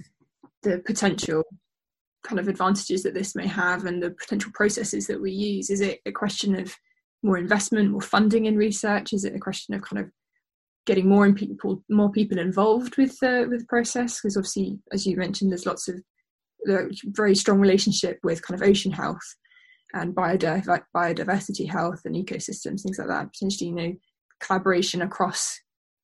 the 0.63 0.83
potential 0.85 1.45
kind 2.27 2.41
of 2.41 2.49
advantages 2.49 3.03
that 3.03 3.15
this 3.15 3.35
may 3.35 3.47
have 3.47 3.85
and 3.85 4.03
the 4.03 4.11
potential 4.11 4.51
processes 4.55 5.07
that 5.07 5.21
we 5.21 5.31
use? 5.31 5.71
Is 5.71 5.81
it 5.81 6.01
a 6.07 6.13
question 6.13 6.59
of 6.59 6.75
more 7.23 7.39
investment, 7.39 7.91
more 7.91 8.01
funding 8.01 8.47
in 8.47 8.57
research? 8.57 9.13
Is 9.13 9.25
it 9.25 9.35
a 9.35 9.41
question 9.41 9.75
of 9.75 9.83
kind 9.83 10.03
of 10.03 10.11
getting 10.87 11.09
more 11.09 11.33
people, 11.33 11.83
more 11.89 12.11
people 12.11 12.39
involved 12.39 12.97
with 12.97 13.19
the 13.21 13.47
with 13.49 13.61
the 13.61 13.67
process? 13.67 14.21
Because 14.21 14.37
obviously, 14.37 14.79
as 14.93 15.07
you 15.07 15.17
mentioned, 15.17 15.51
there's 15.51 15.67
lots 15.67 15.89
of 15.89 15.97
very 17.05 17.35
strong 17.35 17.61
relationship 17.61 18.19
with 18.25 18.43
kind 18.43 18.61
of 18.61 18.69
ocean 18.69 18.93
health 18.93 19.37
and 19.95 20.15
biodiversity 20.15 21.69
health 21.71 22.01
and 22.05 22.17
ecosystems, 22.17 22.83
things 22.83 22.99
like 22.99 23.09
that. 23.09 23.33
Potentially, 23.33 23.71
you 23.71 23.77
know, 23.77 23.95
collaboration 24.41 25.03
across 25.03 25.59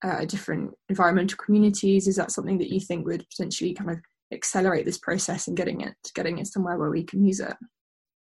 uh, 0.04 0.24
different 0.24 0.70
environmental 0.88 1.38
communities. 1.44 2.06
Is 2.06 2.16
that 2.16 2.30
something 2.30 2.58
that 2.58 2.70
you 2.70 2.80
think 2.80 3.06
would 3.06 3.26
potentially 3.30 3.74
kind 3.74 3.90
of 3.90 3.98
accelerate 4.32 4.84
this 4.84 4.98
process 4.98 5.46
and 5.46 5.56
getting 5.56 5.80
it 5.80 5.94
getting 6.14 6.38
it 6.38 6.46
somewhere 6.46 6.78
where 6.78 6.90
we 6.90 7.04
can 7.04 7.24
use 7.24 7.40
it. 7.40 7.56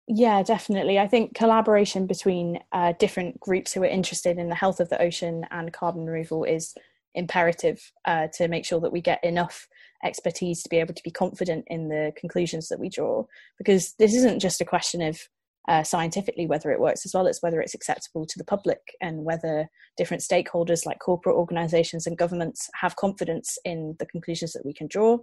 Yeah 0.08 0.44
definitely. 0.44 1.00
I 1.00 1.08
think 1.08 1.36
collaboration 1.36 2.08
between 2.08 2.60
uh, 2.72 2.94
different 3.00 3.40
groups 3.40 3.74
who 3.74 3.84
are 3.84 3.88
interested 3.88 4.38
in 4.38 4.50
the 4.50 4.56
health 4.56 4.80
of 4.80 4.90
the 4.90 5.02
ocean 5.02 5.46
and 5.52 5.74
carbon 5.74 6.06
removal 6.06 6.44
is 6.44 6.74
imperative 7.16 7.92
uh, 8.06 8.28
to 8.34 8.48
make 8.48 8.66
sure 8.66 8.80
that 8.80 8.94
we 8.94 9.02
get 9.02 9.24
enough 9.24 9.68
expertise 10.04 10.62
to 10.64 10.70
be 10.70 10.78
able 10.78 10.94
to 10.94 11.04
be 11.04 11.12
confident 11.12 11.66
in 11.68 11.90
the 11.90 12.14
conclusions 12.16 12.70
that 12.70 12.80
we 12.80 12.88
draw. 12.88 13.26
Because 13.58 13.94
this 13.98 14.16
isn't 14.16 14.40
just 14.40 14.62
a 14.62 14.66
question 14.66 15.02
of 15.02 15.20
uh, 15.68 15.84
scientifically 15.84 16.48
whether 16.48 16.72
it 16.72 16.80
works 16.80 17.06
as 17.06 17.14
well 17.14 17.28
as 17.28 17.42
whether 17.42 17.60
it's 17.60 17.74
acceptable 17.74 18.26
to 18.26 18.38
the 18.38 18.46
public 18.46 18.80
and 19.02 19.26
whether 19.26 19.68
different 19.98 20.24
stakeholders 20.24 20.86
like 20.86 21.00
corporate 21.00 21.36
organizations 21.36 22.08
and 22.08 22.18
governments 22.18 22.70
have 22.74 22.96
confidence 22.96 23.58
in 23.66 23.96
the 24.00 24.06
conclusions 24.06 24.54
that 24.54 24.66
we 24.66 24.74
can 24.74 24.88
draw 24.88 25.18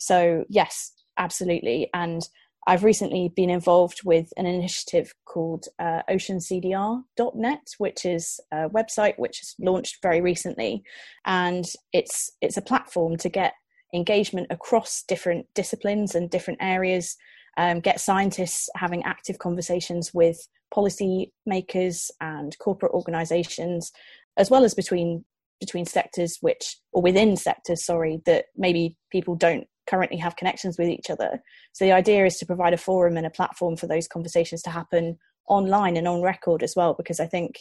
so, 0.00 0.44
yes, 0.48 0.92
absolutely. 1.18 1.90
And 1.92 2.22
I've 2.66 2.84
recently 2.84 3.32
been 3.36 3.50
involved 3.50 4.00
with 4.04 4.32
an 4.36 4.46
initiative 4.46 5.14
called 5.26 5.66
uh, 5.78 6.02
oceancdr.net, 6.10 7.60
which 7.78 8.04
is 8.04 8.40
a 8.50 8.68
website 8.68 9.14
which 9.18 9.38
has 9.38 9.54
launched 9.58 9.98
very 10.02 10.20
recently. 10.20 10.82
And 11.26 11.64
it's, 11.92 12.30
it's 12.40 12.56
a 12.56 12.62
platform 12.62 13.16
to 13.18 13.28
get 13.28 13.54
engagement 13.94 14.46
across 14.50 15.02
different 15.02 15.46
disciplines 15.54 16.14
and 16.14 16.30
different 16.30 16.60
areas, 16.62 17.16
um, 17.56 17.80
get 17.80 18.00
scientists 18.00 18.68
having 18.76 19.02
active 19.04 19.38
conversations 19.38 20.12
with 20.14 20.38
policy 20.72 21.32
makers 21.44 22.10
and 22.20 22.56
corporate 22.58 22.92
organizations, 22.92 23.92
as 24.38 24.50
well 24.50 24.64
as 24.64 24.74
between 24.74 25.24
between 25.58 25.84
sectors 25.84 26.38
which 26.40 26.78
or 26.92 27.02
within 27.02 27.36
sectors 27.36 27.84
sorry 27.84 28.22
that 28.24 28.46
maybe 28.56 28.96
people 29.12 29.34
don't 29.34 29.66
currently 29.90 30.18
have 30.18 30.36
connections 30.36 30.78
with 30.78 30.88
each 30.88 31.10
other. 31.10 31.42
So 31.72 31.84
the 31.84 31.92
idea 31.92 32.24
is 32.24 32.36
to 32.38 32.46
provide 32.46 32.74
a 32.74 32.78
forum 32.78 33.16
and 33.16 33.26
a 33.26 33.30
platform 33.30 33.76
for 33.76 33.86
those 33.86 34.08
conversations 34.08 34.62
to 34.62 34.70
happen 34.70 35.18
online 35.48 35.96
and 35.96 36.06
on 36.06 36.22
record 36.22 36.62
as 36.62 36.74
well, 36.76 36.94
because 36.94 37.20
I 37.20 37.26
think 37.26 37.58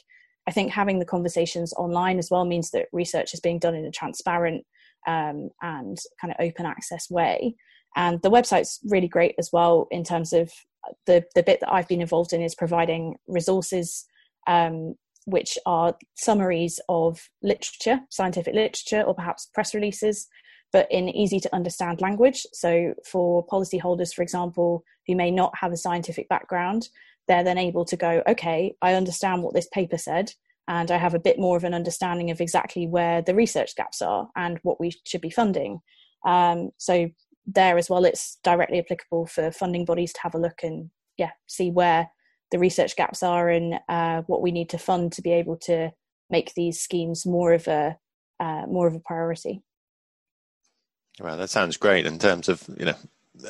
I 0.48 0.52
think 0.52 0.72
having 0.72 1.00
the 1.00 1.06
conversations 1.06 1.74
online 1.74 2.18
as 2.18 2.30
well 2.32 2.46
means 2.46 2.72
that 2.72 2.88
research 2.92 3.34
is 3.34 3.40
being 3.40 3.60
done 3.60 3.76
in 3.76 3.86
a 3.86 3.92
transparent 3.92 4.66
um, 5.08 5.50
and 5.62 5.98
kind 6.20 6.34
of 6.34 6.38
open 6.40 6.66
access 6.66 7.10
way. 7.10 7.56
And 7.96 8.22
the 8.22 8.32
website's 8.32 8.80
really 8.86 9.08
great 9.08 9.36
as 9.38 9.50
well 9.52 9.88
in 9.92 10.04
terms 10.04 10.34
of 10.34 10.52
the 11.06 11.24
the 11.36 11.44
bit 11.44 11.60
that 11.60 11.74
I've 11.74 11.88
been 11.88 12.02
involved 12.02 12.34
in 12.34 12.42
is 12.42 12.56
providing 12.56 13.16
resources 13.28 14.06
um, 14.48 14.96
which 15.26 15.58
are 15.66 15.96
summaries 16.16 16.80
of 16.90 17.30
literature, 17.44 18.00
scientific 18.10 18.54
literature, 18.54 19.02
or 19.02 19.14
perhaps 19.14 19.50
press 19.54 19.76
releases, 19.76 20.28
but 20.72 20.88
in 20.92 21.10
easy 21.10 21.40
to 21.40 21.56
understand 21.56 22.02
language. 22.02 22.46
So 22.54 22.94
for 23.06 23.46
policyholders, 23.48 24.14
for 24.14 24.22
example, 24.22 24.84
who 25.08 25.16
may 25.16 25.32
not 25.32 25.58
have 25.58 25.72
a 25.72 25.78
scientific 25.78 26.30
background, 26.30 26.90
they're 27.28 27.44
then 27.44 27.58
able 27.58 27.86
to 27.86 27.96
go, 27.96 28.24
okay, 28.28 28.76
I 28.82 28.94
understand 28.94 29.44
what 29.44 29.54
this 29.54 29.68
paper 29.68 29.98
said, 29.98 30.32
and 30.68 30.92
I 30.92 30.98
have 30.98 31.14
a 31.14 31.20
bit 31.20 31.40
more 31.40 31.58
of 31.58 31.64
an 31.64 31.74
understanding 31.74 32.32
of 32.32 32.42
exactly 32.42 32.88
where 32.88 33.22
the 33.22 33.36
research 33.36 33.76
gaps 33.76 34.02
are 34.02 34.30
and 34.36 34.60
what 34.64 34.80
we 34.80 34.92
should 35.06 35.22
be 35.22 35.30
funding. 35.30 35.80
Um, 36.26 36.70
so 36.78 37.10
there 37.46 37.78
as 37.78 37.90
well, 37.90 38.06
it's 38.06 38.38
directly 38.44 38.80
applicable 38.80 39.28
for 39.28 39.52
funding 39.52 39.86
bodies 39.86 40.14
to 40.14 40.22
have 40.22 40.36
a 40.36 40.40
look 40.40 40.60
and 40.64 40.90
yeah, 41.18 41.32
see 41.48 41.72
where 41.72 42.10
the 42.52 42.60
research 42.60 42.96
gaps 42.96 43.24
are 43.24 43.50
and 43.50 43.80
uh, 43.90 44.22
what 44.28 44.42
we 44.42 44.52
need 44.52 44.70
to 44.70 44.78
fund 44.78 45.12
to 45.14 45.22
be 45.22 45.32
able 45.32 45.58
to 45.58 45.92
make 46.30 46.54
these 46.54 46.80
schemes 46.80 47.26
more 47.26 47.54
of 47.54 47.68
a 47.68 47.98
uh, 48.40 48.66
more 48.68 48.88
of 48.88 48.96
a 48.96 49.00
priority. 49.00 49.62
Well, 51.20 51.38
that 51.38 51.50
sounds 51.50 51.78
great 51.78 52.06
in 52.06 52.20
terms 52.20 52.50
of 52.50 52.64
you 52.78 52.86
know 52.86 52.96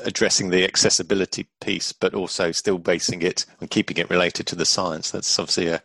addressing 0.04 0.50
the 0.50 0.64
accessibility 0.64 1.48
piece, 1.62 1.92
but 1.92 2.14
also 2.14 2.52
still 2.52 2.78
basing 2.78 3.22
it 3.22 3.46
and 3.60 3.70
keeping 3.70 3.98
it 3.98 4.10
related 4.10 4.48
to 4.48 4.56
the 4.56 4.66
science. 4.66 5.12
That's 5.12 5.40
obviously 5.40 5.68
a, 5.68 5.82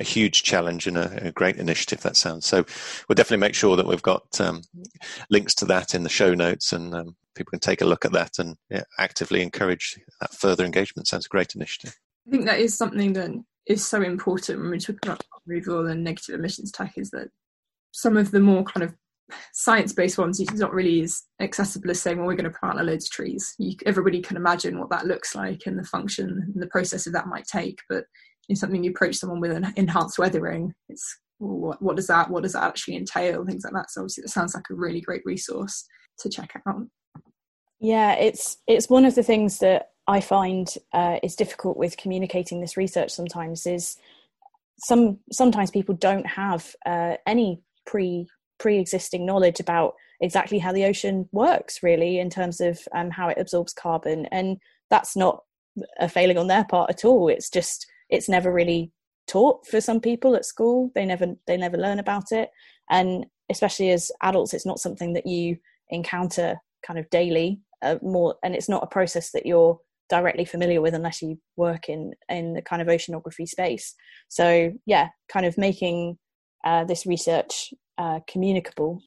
a 0.00 0.04
huge 0.04 0.42
challenge 0.42 0.86
and 0.86 0.96
a, 0.96 1.28
a, 1.28 1.32
great 1.32 1.56
initiative. 1.56 2.00
That 2.02 2.16
sounds 2.16 2.46
so. 2.46 2.64
We'll 3.08 3.14
definitely 3.14 3.46
make 3.46 3.54
sure 3.54 3.76
that 3.76 3.86
we've 3.86 4.02
got 4.02 4.40
um, 4.40 4.62
links 5.30 5.54
to 5.56 5.64
that 5.66 5.94
in 5.94 6.02
the 6.02 6.08
show 6.08 6.34
notes, 6.34 6.72
and 6.72 6.94
um, 6.94 7.16
people 7.34 7.50
can 7.50 7.60
take 7.60 7.80
a 7.80 7.86
look 7.86 8.04
at 8.04 8.12
that 8.12 8.38
and 8.38 8.56
yeah, 8.70 8.84
actively 8.98 9.42
encourage 9.42 9.98
that 10.20 10.34
further 10.34 10.64
engagement. 10.64 11.08
Sounds 11.08 11.26
a 11.26 11.30
great 11.30 11.54
initiative. 11.54 11.96
I 12.26 12.30
think 12.30 12.46
that 12.46 12.60
is 12.60 12.76
something 12.76 13.12
that 13.14 13.30
is 13.66 13.86
so 13.86 14.02
important 14.02 14.60
when 14.60 14.70
we're 14.70 14.78
talking 14.78 14.98
about 15.04 15.24
removal 15.46 15.86
and 15.86 16.02
negative 16.02 16.34
emissions 16.34 16.72
tech. 16.72 16.94
Is 16.96 17.10
that 17.10 17.28
some 17.92 18.16
of 18.16 18.30
the 18.30 18.40
more 18.40 18.64
kind 18.64 18.84
of 18.84 18.94
science-based 19.52 20.18
ones 20.18 20.38
it's 20.38 20.52
not 20.54 20.72
really 20.72 21.02
as 21.02 21.24
accessible 21.40 21.90
as 21.90 22.00
saying 22.00 22.18
well 22.18 22.26
we're 22.26 22.36
going 22.36 22.50
to 22.50 22.58
plant 22.58 22.80
a 22.80 22.82
loads 22.82 23.06
of 23.06 23.10
trees. 23.10 23.54
You, 23.58 23.74
everybody 23.84 24.20
can 24.20 24.36
imagine 24.36 24.78
what 24.78 24.90
that 24.90 25.06
looks 25.06 25.34
like 25.34 25.62
and 25.66 25.78
the 25.78 25.84
function 25.84 26.52
and 26.54 26.62
the 26.62 26.68
process 26.68 27.06
of 27.06 27.12
that 27.14 27.26
might 27.26 27.46
take 27.46 27.78
but 27.88 28.04
in 28.48 28.56
something 28.56 28.84
you 28.84 28.90
approach 28.90 29.16
someone 29.16 29.40
with 29.40 29.52
an 29.52 29.72
enhanced 29.76 30.18
weathering 30.18 30.74
it's 30.88 31.18
well, 31.38 31.58
what, 31.58 31.82
what 31.82 31.96
does 31.96 32.06
that 32.06 32.30
what 32.30 32.42
does 32.42 32.54
that 32.54 32.64
actually 32.64 32.96
entail? 32.96 33.44
Things 33.44 33.64
like 33.64 33.74
that. 33.74 33.90
So 33.90 34.02
obviously 34.02 34.24
it 34.24 34.30
sounds 34.30 34.54
like 34.54 34.64
a 34.70 34.74
really 34.74 35.00
great 35.00 35.22
resource 35.24 35.86
to 36.20 36.30
check 36.30 36.62
out. 36.66 36.86
Yeah 37.80 38.14
it's 38.14 38.56
it's 38.66 38.88
one 38.88 39.04
of 39.04 39.14
the 39.14 39.22
things 39.22 39.58
that 39.58 39.90
i 40.06 40.20
find 40.20 40.74
uh, 40.94 41.18
is 41.22 41.36
difficult 41.36 41.76
with 41.76 41.96
communicating 41.96 42.60
this 42.60 42.76
research 42.76 43.10
sometimes 43.10 43.66
is 43.66 43.96
some 44.78 45.18
sometimes 45.32 45.70
people 45.70 45.94
don't 45.94 46.26
have 46.26 46.74
uh, 46.86 47.16
any 47.26 47.60
pre 47.86 48.26
pre-existing 48.58 49.26
knowledge 49.26 49.60
about 49.60 49.94
exactly 50.20 50.58
how 50.58 50.72
the 50.72 50.84
ocean 50.84 51.28
works 51.32 51.82
really 51.82 52.18
in 52.18 52.30
terms 52.30 52.60
of 52.60 52.78
um, 52.94 53.10
how 53.10 53.28
it 53.28 53.38
absorbs 53.38 53.72
carbon. 53.72 54.26
And 54.26 54.58
that's 54.90 55.16
not 55.16 55.42
a 55.98 56.08
failing 56.08 56.38
on 56.38 56.46
their 56.46 56.64
part 56.64 56.90
at 56.90 57.04
all. 57.04 57.28
It's 57.28 57.50
just 57.50 57.86
it's 58.08 58.28
never 58.28 58.52
really 58.52 58.92
taught 59.26 59.66
for 59.66 59.80
some 59.80 60.00
people 60.00 60.36
at 60.36 60.44
school. 60.44 60.90
They 60.94 61.04
never 61.04 61.26
they 61.46 61.56
never 61.56 61.76
learn 61.76 61.98
about 61.98 62.32
it. 62.32 62.50
And 62.90 63.26
especially 63.50 63.90
as 63.90 64.10
adults 64.22 64.54
it's 64.54 64.66
not 64.66 64.80
something 64.80 65.12
that 65.14 65.26
you 65.26 65.56
encounter 65.90 66.56
kind 66.84 66.98
of 66.98 67.08
daily 67.10 67.60
uh, 67.82 67.96
more 68.02 68.36
and 68.42 68.54
it's 68.54 68.68
not 68.68 68.82
a 68.82 68.88
process 68.88 69.30
that 69.32 69.46
you're 69.46 69.78
directly 70.08 70.44
familiar 70.44 70.80
with 70.80 70.94
unless 70.94 71.20
you 71.20 71.38
work 71.56 71.88
in 71.88 72.12
in 72.28 72.54
the 72.54 72.62
kind 72.62 72.80
of 72.80 72.88
oceanography 72.88 73.46
space. 73.46 73.94
So 74.28 74.72
yeah 74.86 75.08
kind 75.28 75.46
of 75.46 75.58
making 75.58 76.18
uh, 76.66 76.84
this 76.84 77.06
research 77.06 77.72
uh, 77.96 78.20
communicable. 78.28 79.00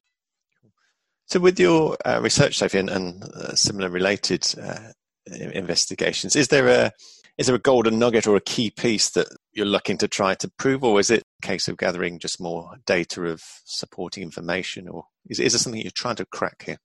So, 1.26 1.38
with 1.38 1.60
your 1.60 1.96
uh, 2.04 2.20
research, 2.20 2.56
Sophie, 2.58 2.78
and, 2.78 2.90
and 2.90 3.22
uh, 3.22 3.54
similar 3.54 3.88
related 3.88 4.44
uh, 4.60 4.92
investigations, 5.30 6.34
is 6.34 6.48
there 6.48 6.66
a 6.68 6.92
is 7.38 7.46
there 7.46 7.56
a 7.56 7.60
golden 7.60 7.98
nugget 7.98 8.26
or 8.26 8.36
a 8.36 8.40
key 8.40 8.70
piece 8.70 9.10
that 9.10 9.28
you're 9.52 9.66
looking 9.66 9.96
to 9.98 10.08
try 10.08 10.34
to 10.34 10.50
prove, 10.58 10.82
or 10.82 10.98
is 10.98 11.10
it 11.10 11.22
a 11.42 11.46
case 11.46 11.68
of 11.68 11.76
gathering 11.76 12.18
just 12.18 12.40
more 12.40 12.76
data 12.86 13.22
of 13.22 13.42
supporting 13.64 14.22
information, 14.22 14.88
or 14.88 15.04
is, 15.26 15.38
is 15.38 15.52
there 15.52 15.60
something 15.60 15.80
you're 15.80 15.92
trying 15.94 16.16
to 16.16 16.26
crack 16.26 16.64
here? 16.66 16.78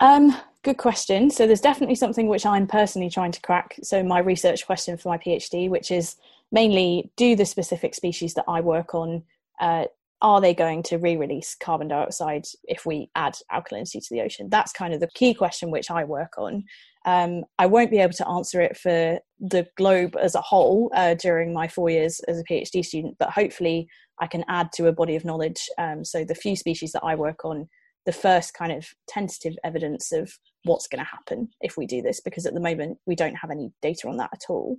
Um, 0.00 0.36
good 0.62 0.76
question. 0.76 1.30
So 1.30 1.46
there's 1.46 1.60
definitely 1.60 1.96
something 1.96 2.28
which 2.28 2.46
I'm 2.46 2.66
personally 2.66 3.10
trying 3.10 3.32
to 3.32 3.40
crack. 3.40 3.76
So 3.82 4.02
my 4.02 4.20
research 4.20 4.64
question 4.64 4.96
for 4.96 5.08
my 5.08 5.18
PhD, 5.18 5.68
which 5.68 5.90
is 5.90 6.14
mainly 6.52 7.10
do 7.16 7.34
the 7.34 7.44
specific 7.44 7.94
species 7.94 8.34
that 8.34 8.44
I 8.46 8.60
work 8.60 8.94
on 8.94 9.24
uh, 9.60 9.86
are 10.20 10.40
they 10.40 10.54
going 10.54 10.82
to 10.84 10.98
re-release 10.98 11.54
carbon 11.62 11.88
dioxide 11.88 12.44
if 12.64 12.84
we 12.84 13.10
add 13.14 13.36
alkalinity 13.52 14.00
to 14.00 14.08
the 14.10 14.20
ocean? 14.20 14.48
That's 14.50 14.72
kind 14.72 14.92
of 14.92 15.00
the 15.00 15.08
key 15.14 15.32
question 15.32 15.70
which 15.70 15.90
i 15.90 16.04
work 16.04 16.32
on. 16.38 16.64
Um, 17.06 17.44
i 17.58 17.66
won't 17.66 17.92
be 17.92 17.98
able 17.98 18.14
to 18.14 18.28
answer 18.28 18.60
it 18.60 18.76
for 18.76 19.18
the 19.38 19.66
globe 19.76 20.16
as 20.20 20.34
a 20.34 20.40
whole 20.40 20.90
uh, 20.94 21.14
during 21.14 21.54
my 21.54 21.68
four 21.68 21.88
years 21.88 22.20
as 22.26 22.38
a 22.40 22.44
phd 22.44 22.84
student 22.84 23.14
but 23.20 23.30
hopefully 23.30 23.86
i 24.20 24.26
can 24.26 24.44
add 24.48 24.72
to 24.74 24.88
a 24.88 24.92
body 24.92 25.14
of 25.14 25.24
knowledge. 25.24 25.68
Um, 25.78 26.04
so 26.04 26.24
the 26.24 26.34
few 26.34 26.56
species 26.56 26.90
that 26.92 27.04
i 27.04 27.14
work 27.14 27.44
on 27.44 27.68
the 28.04 28.12
first 28.12 28.54
kind 28.54 28.72
of 28.72 28.86
tentative 29.06 29.54
evidence 29.64 30.12
of 30.12 30.32
what's 30.64 30.88
going 30.88 31.04
to 31.04 31.10
happen 31.10 31.48
if 31.60 31.76
we 31.76 31.86
do 31.86 32.02
this 32.02 32.20
because 32.20 32.46
at 32.46 32.54
the 32.54 32.60
moment 32.60 32.98
we 33.06 33.14
don't 33.14 33.34
have 33.34 33.50
any 33.50 33.70
data 33.82 34.08
on 34.08 34.16
that 34.16 34.30
at 34.32 34.44
all. 34.48 34.78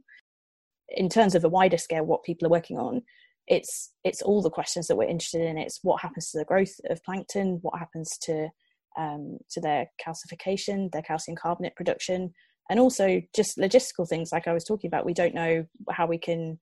In 0.89 1.09
terms 1.09 1.35
of 1.35 1.43
a 1.43 1.49
wider 1.49 1.77
scale 1.77 2.03
what 2.03 2.23
people 2.23 2.47
are 2.47 2.51
working 2.51 2.77
on 2.77 3.03
it's 3.49 3.91
it's 4.03 4.21
all 4.21 4.41
the 4.41 4.49
questions 4.49 4.87
that 4.87 4.95
we're 4.95 5.09
interested 5.09 5.41
in. 5.41 5.57
It's 5.57 5.79
what 5.81 6.01
happens 6.01 6.29
to 6.31 6.37
the 6.37 6.45
growth 6.45 6.73
of 6.89 7.03
plankton, 7.03 7.59
what 7.61 7.79
happens 7.79 8.09
to 8.21 8.49
um, 8.97 9.39
to 9.51 9.59
their 9.59 9.87
calcification, 10.05 10.91
their 10.91 11.01
calcium 11.01 11.35
carbonate 11.35 11.75
production, 11.75 12.31
and 12.69 12.79
also 12.79 13.21
just 13.35 13.57
logistical 13.57 14.07
things 14.07 14.29
like 14.31 14.47
I 14.47 14.53
was 14.53 14.63
talking 14.63 14.87
about. 14.87 15.05
We 15.05 15.13
don't 15.13 15.33
know 15.33 15.65
how 15.89 16.05
we 16.05 16.19
can 16.19 16.59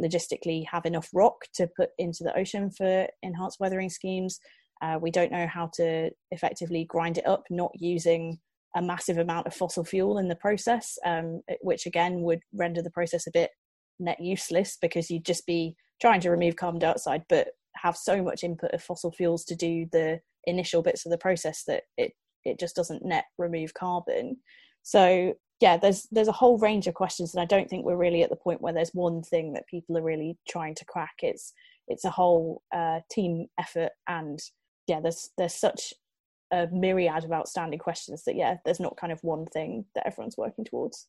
logistically 0.00 0.64
have 0.70 0.86
enough 0.86 1.08
rock 1.12 1.36
to 1.54 1.68
put 1.76 1.90
into 1.98 2.24
the 2.24 2.36
ocean 2.36 2.70
for 2.70 3.06
enhanced 3.22 3.60
weathering 3.60 3.90
schemes. 3.90 4.38
Uh, 4.82 4.98
we 5.00 5.10
don't 5.10 5.32
know 5.32 5.46
how 5.46 5.68
to 5.74 6.10
effectively 6.30 6.86
grind 6.88 7.18
it 7.18 7.26
up, 7.26 7.42
not 7.50 7.70
using 7.74 8.38
a 8.74 8.80
massive 8.80 9.18
amount 9.18 9.46
of 9.46 9.52
fossil 9.54 9.84
fuel 9.84 10.16
in 10.16 10.28
the 10.28 10.36
process, 10.36 10.96
um, 11.04 11.42
which 11.60 11.84
again 11.84 12.22
would 12.22 12.40
render 12.54 12.80
the 12.80 12.90
process 12.90 13.26
a 13.26 13.32
bit 13.32 13.50
net 13.98 14.18
useless 14.20 14.78
because 14.80 15.10
you'd 15.10 15.26
just 15.26 15.44
be 15.44 15.76
trying 16.00 16.20
to 16.20 16.30
remove 16.30 16.56
carbon 16.56 16.80
dioxide, 16.80 17.24
but 17.28 17.48
have 17.76 17.96
so 17.96 18.22
much 18.22 18.44
input 18.44 18.72
of 18.72 18.82
fossil 18.82 19.12
fuels 19.12 19.44
to 19.44 19.54
do 19.54 19.86
the 19.92 20.20
initial 20.44 20.82
bits 20.82 21.04
of 21.04 21.10
the 21.10 21.18
process 21.18 21.64
that 21.64 21.84
it 21.96 22.12
it 22.44 22.58
just 22.58 22.74
doesn't 22.74 23.04
net 23.04 23.24
remove 23.38 23.74
carbon. 23.74 24.36
So 24.82 25.34
yeah, 25.60 25.76
there's 25.76 26.08
there's 26.10 26.28
a 26.28 26.32
whole 26.32 26.58
range 26.58 26.86
of 26.86 26.94
questions, 26.94 27.34
and 27.34 27.42
I 27.42 27.44
don't 27.44 27.68
think 27.68 27.84
we're 27.84 27.96
really 27.96 28.22
at 28.22 28.30
the 28.30 28.36
point 28.36 28.62
where 28.62 28.72
there's 28.72 28.94
one 28.94 29.22
thing 29.22 29.52
that 29.52 29.68
people 29.68 29.96
are 29.98 30.02
really 30.02 30.38
trying 30.48 30.74
to 30.76 30.84
crack. 30.86 31.16
It's 31.22 31.52
it's 31.86 32.04
a 32.04 32.10
whole 32.10 32.62
uh, 32.74 33.00
team 33.10 33.46
effort, 33.58 33.90
and 34.08 34.38
yeah, 34.86 35.00
there's 35.00 35.30
there's 35.36 35.54
such 35.54 35.92
a 36.52 36.66
myriad 36.72 37.24
of 37.24 37.32
outstanding 37.32 37.78
questions 37.78 38.24
that 38.24 38.36
yeah, 38.36 38.56
there's 38.64 38.80
not 38.80 38.96
kind 38.96 39.12
of 39.12 39.20
one 39.22 39.46
thing 39.46 39.84
that 39.94 40.06
everyone's 40.06 40.38
working 40.38 40.64
towards. 40.64 41.06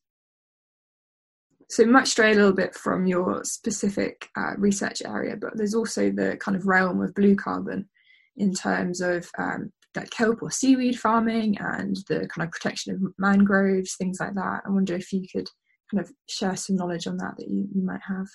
So 1.72 1.86
might 1.86 2.06
stray 2.06 2.32
a 2.32 2.34
little 2.34 2.52
bit 2.52 2.74
from 2.74 3.06
your 3.06 3.44
specific 3.44 4.28
uh, 4.36 4.52
research 4.58 5.00
area, 5.06 5.36
but 5.40 5.56
there's 5.56 5.74
also 5.74 6.10
the 6.10 6.36
kind 6.38 6.54
of 6.54 6.66
realm 6.66 7.00
of 7.00 7.14
blue 7.14 7.34
carbon 7.34 7.88
in 8.36 8.52
terms 8.52 9.00
of 9.00 9.30
um, 9.38 9.72
like 9.96 10.10
kelp 10.10 10.42
or 10.42 10.50
seaweed 10.50 11.00
farming 11.00 11.56
and 11.60 11.96
the 12.10 12.28
kind 12.28 12.46
of 12.46 12.50
protection 12.50 12.92
of 12.92 13.00
mangroves, 13.16 13.94
things 13.94 14.20
like 14.20 14.34
that. 14.34 14.60
I 14.66 14.68
wonder 14.68 14.94
if 14.94 15.14
you 15.14 15.26
could 15.34 15.48
kind 15.90 16.04
of 16.04 16.12
share 16.28 16.56
some 16.56 16.76
knowledge 16.76 17.06
on 17.06 17.16
that 17.16 17.38
that 17.38 17.48
you, 17.48 17.66
you 17.74 17.82
might 17.82 18.02
have. 18.06 18.26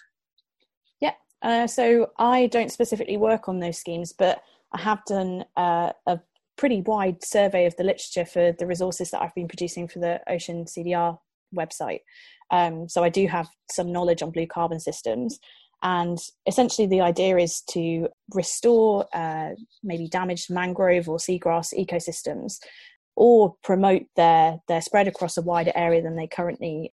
Yeah, 0.99 1.13
uh, 1.43 1.67
so 1.67 2.09
I 2.17 2.47
don't 2.47 2.71
specifically 2.71 3.17
work 3.17 3.47
on 3.47 3.59
those 3.59 3.77
schemes, 3.77 4.13
but 4.17 4.41
I 4.71 4.81
have 4.81 5.05
done 5.05 5.45
uh, 5.55 5.91
a 6.07 6.19
pretty 6.55 6.81
wide 6.81 7.23
survey 7.23 7.67
of 7.67 7.75
the 7.75 7.83
literature 7.83 8.25
for 8.25 8.53
the 8.53 8.65
resources 8.65 9.11
that 9.11 9.21
I've 9.21 9.35
been 9.35 9.47
producing 9.47 9.87
for 9.87 9.99
the 9.99 10.21
Ocean 10.27 10.65
CDR 10.65 11.19
website. 11.55 11.99
Um, 12.51 12.87
so 12.87 13.03
I 13.03 13.09
do 13.09 13.27
have 13.27 13.47
some 13.71 13.91
knowledge 13.91 14.21
on 14.21 14.31
blue 14.31 14.47
carbon 14.47 14.79
systems. 14.79 15.39
And 15.83 16.17
essentially, 16.47 16.87
the 16.87 17.01
idea 17.01 17.37
is 17.37 17.61
to 17.71 18.07
restore 18.33 19.05
uh, 19.13 19.51
maybe 19.83 20.07
damaged 20.07 20.49
mangrove 20.49 21.07
or 21.07 21.17
seagrass 21.17 21.73
ecosystems 21.77 22.57
or 23.15 23.55
promote 23.63 24.03
their 24.15 24.59
their 24.67 24.81
spread 24.81 25.07
across 25.07 25.37
a 25.37 25.41
wider 25.41 25.71
area 25.75 26.01
than 26.01 26.15
they 26.15 26.27
currently 26.27 26.93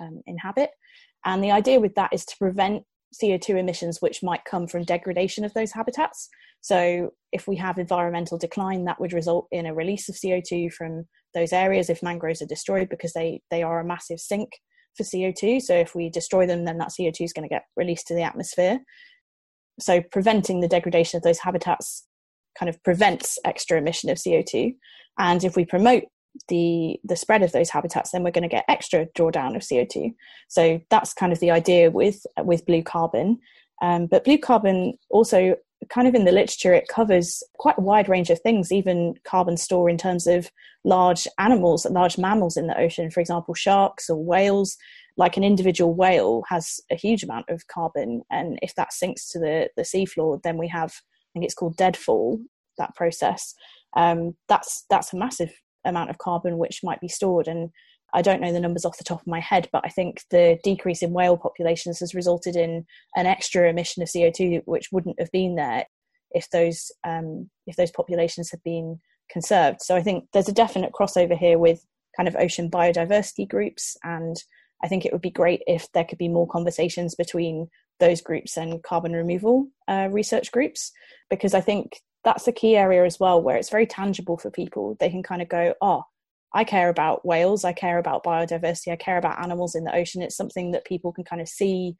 um, 0.00 0.22
inhabit. 0.26 0.70
And 1.24 1.42
the 1.42 1.50
idea 1.50 1.78
with 1.78 1.94
that 1.96 2.12
is 2.12 2.24
to 2.26 2.36
prevent 2.38 2.84
CO2 3.12 3.58
emissions 3.58 4.00
which 4.00 4.22
might 4.22 4.44
come 4.44 4.66
from 4.66 4.84
degradation 4.84 5.44
of 5.44 5.54
those 5.54 5.72
habitats. 5.72 6.28
So, 6.60 7.10
if 7.32 7.48
we 7.48 7.56
have 7.56 7.78
environmental 7.78 8.38
decline, 8.38 8.84
that 8.84 9.00
would 9.00 9.12
result 9.12 9.48
in 9.50 9.66
a 9.66 9.74
release 9.74 10.08
of 10.08 10.14
CO2 10.14 10.72
from 10.72 11.04
those 11.34 11.52
areas 11.52 11.90
if 11.90 12.02
mangroves 12.02 12.42
are 12.42 12.46
destroyed 12.46 12.88
because 12.88 13.12
they, 13.14 13.40
they 13.50 13.62
are 13.62 13.80
a 13.80 13.84
massive 13.84 14.20
sink 14.20 14.50
for 14.96 15.02
CO2. 15.02 15.60
So, 15.60 15.74
if 15.74 15.94
we 15.94 16.08
destroy 16.08 16.46
them, 16.46 16.64
then 16.64 16.78
that 16.78 16.92
CO2 16.98 17.20
is 17.20 17.32
going 17.32 17.48
to 17.48 17.52
get 17.52 17.64
released 17.76 18.06
to 18.08 18.14
the 18.14 18.22
atmosphere. 18.22 18.80
So, 19.80 20.02
preventing 20.12 20.60
the 20.60 20.68
degradation 20.68 21.16
of 21.16 21.22
those 21.22 21.40
habitats 21.40 22.06
kind 22.58 22.68
of 22.68 22.82
prevents 22.82 23.38
extra 23.44 23.78
emission 23.78 24.10
of 24.10 24.18
CO2. 24.18 24.74
And 25.18 25.44
if 25.44 25.56
we 25.56 25.64
promote 25.64 26.04
the 26.48 26.98
the 27.04 27.16
spread 27.16 27.42
of 27.42 27.52
those 27.52 27.70
habitats 27.70 28.10
then 28.10 28.22
we're 28.22 28.30
going 28.30 28.42
to 28.42 28.48
get 28.48 28.64
extra 28.68 29.06
drawdown 29.14 29.54
of 29.54 29.62
co2 29.62 30.14
so 30.48 30.80
that's 30.90 31.14
kind 31.14 31.32
of 31.32 31.40
the 31.40 31.50
idea 31.50 31.90
with 31.90 32.26
with 32.42 32.66
blue 32.66 32.82
carbon. 32.82 33.38
Um, 33.80 34.06
but 34.06 34.24
blue 34.24 34.38
carbon 34.38 34.98
also 35.10 35.56
kind 35.88 36.06
of 36.06 36.14
in 36.14 36.24
the 36.24 36.30
literature 36.30 36.72
it 36.72 36.86
covers 36.88 37.42
quite 37.58 37.78
a 37.78 37.80
wide 37.80 38.08
range 38.08 38.30
of 38.30 38.38
things 38.40 38.70
even 38.70 39.14
carbon 39.24 39.56
store 39.56 39.88
in 39.88 39.98
terms 39.98 40.26
of 40.28 40.50
large 40.84 41.26
animals 41.38 41.84
large 41.86 42.18
mammals 42.18 42.56
in 42.56 42.68
the 42.68 42.78
ocean 42.78 43.10
for 43.10 43.20
example 43.20 43.54
sharks 43.54 44.08
or 44.08 44.22
whales. 44.22 44.76
Like 45.16 45.36
an 45.36 45.44
individual 45.44 45.94
whale 45.94 46.42
has 46.48 46.80
a 46.90 46.94
huge 46.94 47.22
amount 47.22 47.46
of 47.48 47.66
carbon 47.66 48.22
and 48.30 48.58
if 48.62 48.74
that 48.76 48.92
sinks 48.92 49.28
to 49.30 49.38
the 49.38 49.70
the 49.76 49.82
seafloor 49.82 50.40
then 50.42 50.58
we 50.58 50.68
have 50.68 50.90
i 50.90 51.28
think 51.32 51.44
it's 51.44 51.54
called 51.54 51.76
deadfall 51.76 52.40
that 52.78 52.94
process. 52.94 53.54
Um, 53.96 54.34
that's 54.48 54.84
that's 54.88 55.12
a 55.12 55.16
massive 55.16 55.52
amount 55.84 56.10
of 56.10 56.18
carbon 56.18 56.58
which 56.58 56.80
might 56.82 57.00
be 57.00 57.08
stored. 57.08 57.48
And 57.48 57.70
I 58.14 58.22
don't 58.22 58.40
know 58.40 58.52
the 58.52 58.60
numbers 58.60 58.84
off 58.84 58.98
the 58.98 59.04
top 59.04 59.20
of 59.20 59.26
my 59.26 59.40
head, 59.40 59.68
but 59.72 59.84
I 59.84 59.88
think 59.88 60.22
the 60.30 60.58
decrease 60.62 61.02
in 61.02 61.12
whale 61.12 61.36
populations 61.36 62.00
has 62.00 62.14
resulted 62.14 62.56
in 62.56 62.84
an 63.16 63.26
extra 63.26 63.68
emission 63.68 64.02
of 64.02 64.08
CO2 64.08 64.62
which 64.66 64.88
wouldn't 64.92 65.18
have 65.18 65.30
been 65.30 65.54
there 65.54 65.86
if 66.34 66.48
those 66.50 66.90
um, 67.04 67.50
if 67.66 67.76
those 67.76 67.90
populations 67.90 68.50
had 68.50 68.62
been 68.62 69.00
conserved. 69.30 69.80
So 69.80 69.96
I 69.96 70.02
think 70.02 70.24
there's 70.32 70.48
a 70.48 70.52
definite 70.52 70.92
crossover 70.92 71.36
here 71.36 71.58
with 71.58 71.84
kind 72.16 72.28
of 72.28 72.36
ocean 72.36 72.70
biodiversity 72.70 73.48
groups, 73.48 73.96
and 74.02 74.36
I 74.84 74.88
think 74.88 75.04
it 75.04 75.12
would 75.12 75.22
be 75.22 75.30
great 75.30 75.62
if 75.66 75.90
there 75.92 76.04
could 76.04 76.18
be 76.18 76.28
more 76.28 76.46
conversations 76.46 77.14
between 77.14 77.68
those 78.00 78.20
groups 78.20 78.56
and 78.56 78.82
carbon 78.82 79.12
removal 79.12 79.68
uh, 79.88 80.08
research 80.10 80.50
groups, 80.52 80.92
because 81.30 81.54
I 81.54 81.60
think 81.60 82.00
that's 82.24 82.46
a 82.48 82.52
key 82.52 82.76
area 82.76 83.04
as 83.04 83.18
well 83.18 83.42
where 83.42 83.56
it's 83.56 83.70
very 83.70 83.86
tangible 83.86 84.38
for 84.38 84.50
people. 84.50 84.96
They 85.00 85.10
can 85.10 85.22
kind 85.22 85.42
of 85.42 85.48
go, 85.48 85.74
oh, 85.80 86.04
I 86.54 86.64
care 86.64 86.88
about 86.88 87.24
whales, 87.26 87.64
I 87.64 87.72
care 87.72 87.98
about 87.98 88.24
biodiversity, 88.24 88.92
I 88.92 88.96
care 88.96 89.18
about 89.18 89.42
animals 89.42 89.74
in 89.74 89.84
the 89.84 89.94
ocean. 89.94 90.22
It's 90.22 90.36
something 90.36 90.72
that 90.72 90.84
people 90.84 91.12
can 91.12 91.24
kind 91.24 91.40
of 91.40 91.48
see, 91.48 91.96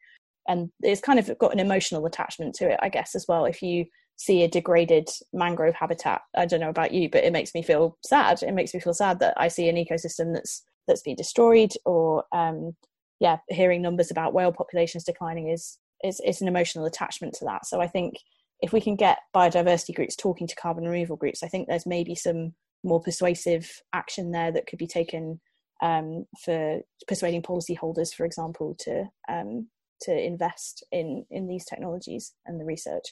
and 0.47 0.69
it's 0.81 1.01
kind 1.01 1.19
of 1.19 1.37
got 1.39 1.53
an 1.53 1.59
emotional 1.59 2.05
attachment 2.05 2.55
to 2.55 2.69
it, 2.69 2.79
I 2.81 2.89
guess, 2.89 3.15
as 3.15 3.25
well. 3.27 3.45
If 3.45 3.61
you 3.61 3.85
see 4.15 4.43
a 4.43 4.47
degraded 4.47 5.09
mangrove 5.33 5.73
habitat, 5.73 6.21
I 6.35 6.45
don't 6.45 6.59
know 6.59 6.69
about 6.69 6.93
you, 6.93 7.09
but 7.09 7.23
it 7.23 7.33
makes 7.33 7.53
me 7.55 7.63
feel 7.63 7.97
sad. 8.05 8.43
It 8.43 8.53
makes 8.53 8.73
me 8.73 8.79
feel 8.79 8.93
sad 8.93 9.19
that 9.19 9.33
I 9.37 9.47
see 9.47 9.69
an 9.69 9.75
ecosystem 9.75 10.33
that's 10.33 10.63
that's 10.87 11.01
been 11.01 11.15
destroyed, 11.15 11.71
or 11.85 12.25
um, 12.31 12.75
yeah, 13.19 13.37
hearing 13.49 13.81
numbers 13.81 14.11
about 14.11 14.33
whale 14.33 14.51
populations 14.51 15.03
declining 15.03 15.49
is 15.49 15.79
is 16.03 16.21
is 16.25 16.41
an 16.41 16.47
emotional 16.47 16.85
attachment 16.85 17.33
to 17.35 17.45
that. 17.45 17.65
So 17.65 17.81
I 17.81 17.87
think 17.87 18.15
if 18.63 18.71
we 18.71 18.79
can 18.79 18.95
get 18.95 19.19
biodiversity 19.35 19.93
groups 19.93 20.15
talking 20.15 20.47
to 20.47 20.55
carbon 20.55 20.85
removal 20.85 21.17
groups, 21.17 21.43
I 21.43 21.49
think 21.49 21.67
there's 21.67 21.85
maybe 21.85 22.15
some 22.15 22.53
more 22.81 23.01
persuasive 23.01 23.69
action 23.91 24.31
there 24.31 24.53
that 24.53 24.67
could 24.67 24.79
be 24.79 24.87
taken 24.87 25.41
um, 25.81 26.25
for 26.45 26.79
persuading 27.05 27.41
policyholders, 27.41 28.13
for 28.13 28.25
example, 28.25 28.73
to 28.79 29.03
um, 29.27 29.67
to 30.03 30.17
invest 30.17 30.81
in 30.93 31.25
in 31.29 31.45
these 31.45 31.65
technologies 31.65 32.33
and 32.45 32.59
the 32.59 32.63
research. 32.63 33.03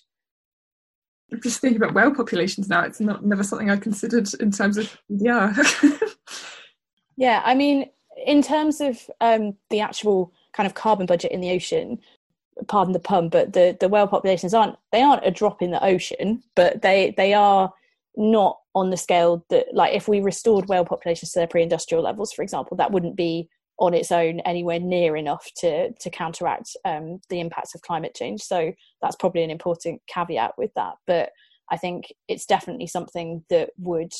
Just 1.43 1.59
thinking 1.59 1.81
about 1.81 1.93
whale 1.93 2.15
populations 2.15 2.69
now, 2.69 2.83
it's 2.83 3.01
not 3.01 3.25
never 3.25 3.43
something 3.43 3.69
I 3.69 3.75
considered 3.75 4.29
in 4.39 4.51
terms 4.51 4.77
of 4.77 4.97
yeah. 5.09 5.53
yeah, 7.17 7.41
I 7.43 7.55
mean, 7.55 7.89
in 8.25 8.41
terms 8.41 8.79
of 8.79 9.01
um, 9.19 9.57
the 9.69 9.81
actual 9.81 10.31
kind 10.53 10.65
of 10.65 10.75
carbon 10.75 11.07
budget 11.07 11.33
in 11.33 11.41
the 11.41 11.51
ocean, 11.51 11.99
pardon 12.67 12.93
the 12.93 12.99
pun, 12.99 13.29
but 13.29 13.53
the, 13.53 13.77
the 13.79 13.89
whale 13.89 14.07
populations 14.07 14.53
aren't 14.53 14.75
they 14.91 15.01
aren't 15.01 15.25
a 15.25 15.31
drop 15.31 15.61
in 15.61 15.71
the 15.71 15.83
ocean, 15.83 16.43
but 16.55 16.81
they 16.81 17.13
they 17.17 17.33
are 17.33 17.71
not 18.17 18.57
on 18.75 18.89
the 18.89 18.97
scale 18.97 19.45
that 19.49 19.67
like 19.73 19.93
if 19.93 20.07
we 20.07 20.21
restored 20.21 20.67
whale 20.67 20.85
populations 20.85 21.31
to 21.31 21.39
their 21.39 21.47
pre-industrial 21.47 22.03
levels, 22.03 22.31
for 22.31 22.43
example, 22.43 22.77
that 22.77 22.91
wouldn't 22.91 23.15
be 23.15 23.49
on 23.79 23.93
its 23.93 24.11
own 24.11 24.39
anywhere 24.41 24.79
near 24.79 25.15
enough 25.15 25.47
to 25.57 25.91
to 25.93 26.09
counteract 26.09 26.75
um, 26.85 27.19
the 27.29 27.39
impacts 27.39 27.73
of 27.73 27.81
climate 27.81 28.15
change. 28.15 28.41
So 28.41 28.71
that's 29.01 29.15
probably 29.15 29.43
an 29.43 29.49
important 29.49 30.01
caveat 30.07 30.53
with 30.57 30.71
that. 30.75 30.95
But 31.07 31.31
I 31.71 31.77
think 31.77 32.13
it's 32.27 32.45
definitely 32.45 32.87
something 32.87 33.43
that 33.49 33.69
would 33.77 34.11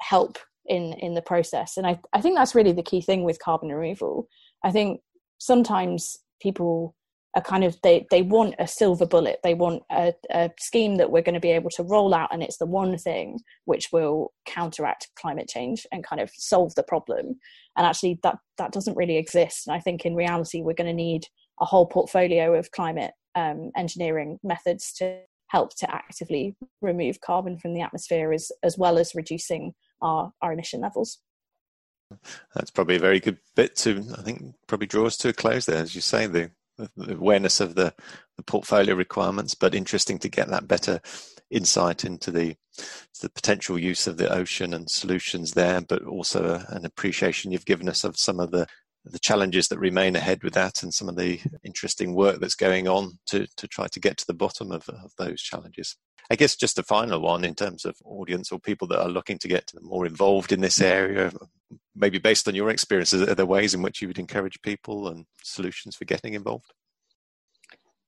help 0.00 0.38
in 0.66 0.94
in 0.94 1.14
the 1.14 1.22
process. 1.22 1.76
And 1.76 1.86
I, 1.86 2.00
I 2.12 2.20
think 2.20 2.36
that's 2.36 2.54
really 2.54 2.72
the 2.72 2.82
key 2.82 3.00
thing 3.00 3.24
with 3.24 3.38
carbon 3.38 3.68
removal. 3.68 4.26
I 4.64 4.70
think 4.70 5.00
sometimes 5.38 6.16
people 6.40 6.94
a 7.38 7.40
kind 7.40 7.62
of 7.62 7.76
they 7.82 8.04
they 8.10 8.22
want 8.22 8.56
a 8.58 8.66
silver 8.66 9.06
bullet. 9.06 9.38
They 9.44 9.54
want 9.54 9.84
a, 9.90 10.12
a 10.30 10.50
scheme 10.58 10.96
that 10.96 11.12
we're 11.12 11.22
going 11.22 11.34
to 11.34 11.40
be 11.40 11.52
able 11.52 11.70
to 11.70 11.84
roll 11.84 12.12
out 12.12 12.30
and 12.32 12.42
it's 12.42 12.58
the 12.58 12.66
one 12.66 12.98
thing 12.98 13.38
which 13.64 13.90
will 13.92 14.32
counteract 14.44 15.08
climate 15.16 15.48
change 15.48 15.86
and 15.92 16.04
kind 16.04 16.20
of 16.20 16.30
solve 16.34 16.74
the 16.74 16.82
problem. 16.82 17.38
And 17.76 17.86
actually 17.86 18.18
that 18.24 18.38
that 18.58 18.72
doesn't 18.72 18.96
really 18.96 19.16
exist. 19.16 19.66
And 19.66 19.76
i 19.76 19.80
think 19.80 20.04
in 20.04 20.16
reality 20.16 20.62
we're 20.62 20.74
going 20.74 20.88
to 20.88 21.04
need 21.08 21.22
a 21.60 21.64
whole 21.64 21.86
portfolio 21.86 22.54
of 22.54 22.72
climate 22.72 23.12
um, 23.36 23.70
engineering 23.76 24.38
methods 24.42 24.92
to 24.94 25.20
help 25.46 25.76
to 25.76 25.90
actively 25.94 26.56
remove 26.82 27.20
carbon 27.20 27.56
from 27.56 27.72
the 27.72 27.80
atmosphere 27.80 28.32
as 28.32 28.50
as 28.64 28.76
well 28.76 28.98
as 28.98 29.14
reducing 29.14 29.74
our 30.02 30.32
our 30.42 30.52
emission 30.52 30.80
levels. 30.80 31.18
That's 32.54 32.70
probably 32.70 32.96
a 32.96 33.00
very 33.00 33.20
good 33.20 33.38
bit 33.54 33.76
to 33.76 34.02
i 34.18 34.22
think 34.22 34.54
probably 34.66 34.86
draw 34.86 35.06
us 35.06 35.16
to 35.18 35.28
a 35.28 35.32
close 35.32 35.66
there. 35.66 35.82
As 35.82 35.94
you 35.94 36.00
say 36.00 36.26
the 36.26 36.50
awareness 37.08 37.60
of 37.60 37.74
the, 37.74 37.94
the 38.36 38.42
portfolio 38.42 38.94
requirements, 38.94 39.54
but 39.54 39.74
interesting 39.74 40.18
to 40.20 40.28
get 40.28 40.48
that 40.48 40.68
better 40.68 41.00
insight 41.50 42.04
into 42.04 42.30
the 42.30 42.56
the 43.20 43.30
potential 43.30 43.76
use 43.76 44.06
of 44.06 44.18
the 44.18 44.32
ocean 44.32 44.72
and 44.72 44.88
solutions 44.88 45.52
there, 45.52 45.80
but 45.80 46.04
also 46.04 46.44
uh, 46.44 46.64
an 46.68 46.84
appreciation 46.84 47.50
you've 47.50 47.64
given 47.64 47.88
us 47.88 48.04
of 48.04 48.16
some 48.16 48.38
of 48.38 48.52
the 48.52 48.68
the 49.12 49.18
challenges 49.18 49.68
that 49.68 49.78
remain 49.78 50.16
ahead 50.16 50.42
with 50.42 50.54
that 50.54 50.82
and 50.82 50.92
some 50.92 51.08
of 51.08 51.16
the 51.16 51.40
interesting 51.64 52.14
work 52.14 52.40
that's 52.40 52.54
going 52.54 52.88
on 52.88 53.18
to, 53.26 53.46
to 53.56 53.66
try 53.66 53.86
to 53.88 54.00
get 54.00 54.16
to 54.18 54.26
the 54.26 54.34
bottom 54.34 54.72
of, 54.72 54.88
of 54.88 55.12
those 55.18 55.40
challenges. 55.40 55.96
I 56.30 56.36
guess 56.36 56.56
just 56.56 56.78
a 56.78 56.82
final 56.82 57.20
one 57.20 57.44
in 57.44 57.54
terms 57.54 57.84
of 57.84 57.96
audience 58.04 58.52
or 58.52 58.58
people 58.58 58.86
that 58.88 59.00
are 59.00 59.08
looking 59.08 59.38
to 59.38 59.48
get 59.48 59.72
more 59.80 60.04
involved 60.04 60.52
in 60.52 60.60
this 60.60 60.80
area, 60.80 61.32
maybe 61.96 62.18
based 62.18 62.46
on 62.46 62.54
your 62.54 62.68
experiences, 62.68 63.22
are 63.22 63.34
there 63.34 63.46
ways 63.46 63.74
in 63.74 63.80
which 63.80 64.02
you 64.02 64.08
would 64.08 64.18
encourage 64.18 64.60
people 64.62 65.08
and 65.08 65.24
solutions 65.42 65.96
for 65.96 66.04
getting 66.04 66.34
involved? 66.34 66.72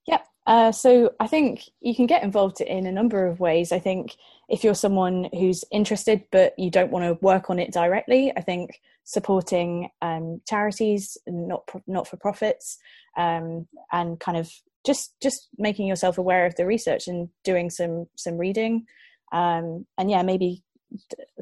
Yep. 0.06 0.26
Uh, 0.46 0.72
so 0.72 1.12
I 1.18 1.26
think 1.26 1.64
you 1.80 1.94
can 1.94 2.06
get 2.06 2.22
involved 2.22 2.60
in 2.60 2.86
a 2.86 2.92
number 2.92 3.26
of 3.26 3.40
ways. 3.40 3.72
I 3.72 3.78
think 3.78 4.16
if 4.48 4.64
you're 4.64 4.74
someone 4.74 5.28
who's 5.32 5.64
interested 5.70 6.24
but 6.30 6.58
you 6.58 6.70
don't 6.70 6.90
want 6.90 7.04
to 7.04 7.24
work 7.24 7.48
on 7.48 7.58
it 7.58 7.72
directly, 7.72 8.32
I 8.36 8.40
think 8.42 8.80
supporting 9.11 9.90
um, 10.03 10.40
charities, 10.49 11.18
not 11.27 11.68
not 11.88 12.07
for 12.07 12.16
profits, 12.16 12.79
um, 13.16 13.66
and 13.90 14.20
kind 14.20 14.38
of 14.38 14.49
just 14.87 15.14
just 15.20 15.49
making 15.59 15.88
yourself 15.88 16.16
aware 16.16 16.46
of 16.46 16.55
the 16.55 16.64
research 16.64 17.09
and 17.09 17.29
doing 17.42 17.70
some 17.70 18.07
some 18.16 18.38
reading, 18.38 18.87
um, 19.33 19.85
and 19.99 20.11
yeah, 20.11 20.23
maybe 20.23 20.62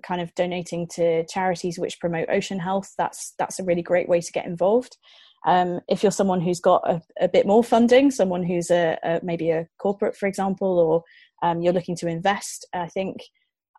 kind 0.03 0.21
of 0.21 0.35
donating 0.35 0.87
to 0.87 1.25
charities 1.27 1.79
which 1.79 2.01
promote 2.01 2.31
ocean 2.31 2.59
health. 2.59 2.95
That's 2.97 3.35
that's 3.39 3.61
a 3.61 3.65
really 3.65 3.83
great 3.83 4.09
way 4.09 4.23
to 4.23 4.33
get 4.33 4.47
involved. 4.47 4.97
Um, 5.47 5.81
if 5.89 6.03
you're 6.03 6.11
someone 6.11 6.41
who's 6.41 6.61
got 6.61 6.83
a, 6.89 7.03
a 7.21 7.29
bit 7.29 7.47
more 7.47 7.63
funding, 7.63 8.11
someone 8.11 8.43
who's 8.43 8.71
a, 8.71 8.99
a, 9.05 9.21
maybe 9.23 9.51
a 9.51 9.69
corporate, 9.79 10.17
for 10.17 10.27
example, 10.27 10.79
or 10.79 11.05
um, 11.47 11.61
you're 11.61 11.73
looking 11.73 11.97
to 11.97 12.09
invest, 12.09 12.67
I 12.73 12.89
think 12.89 13.19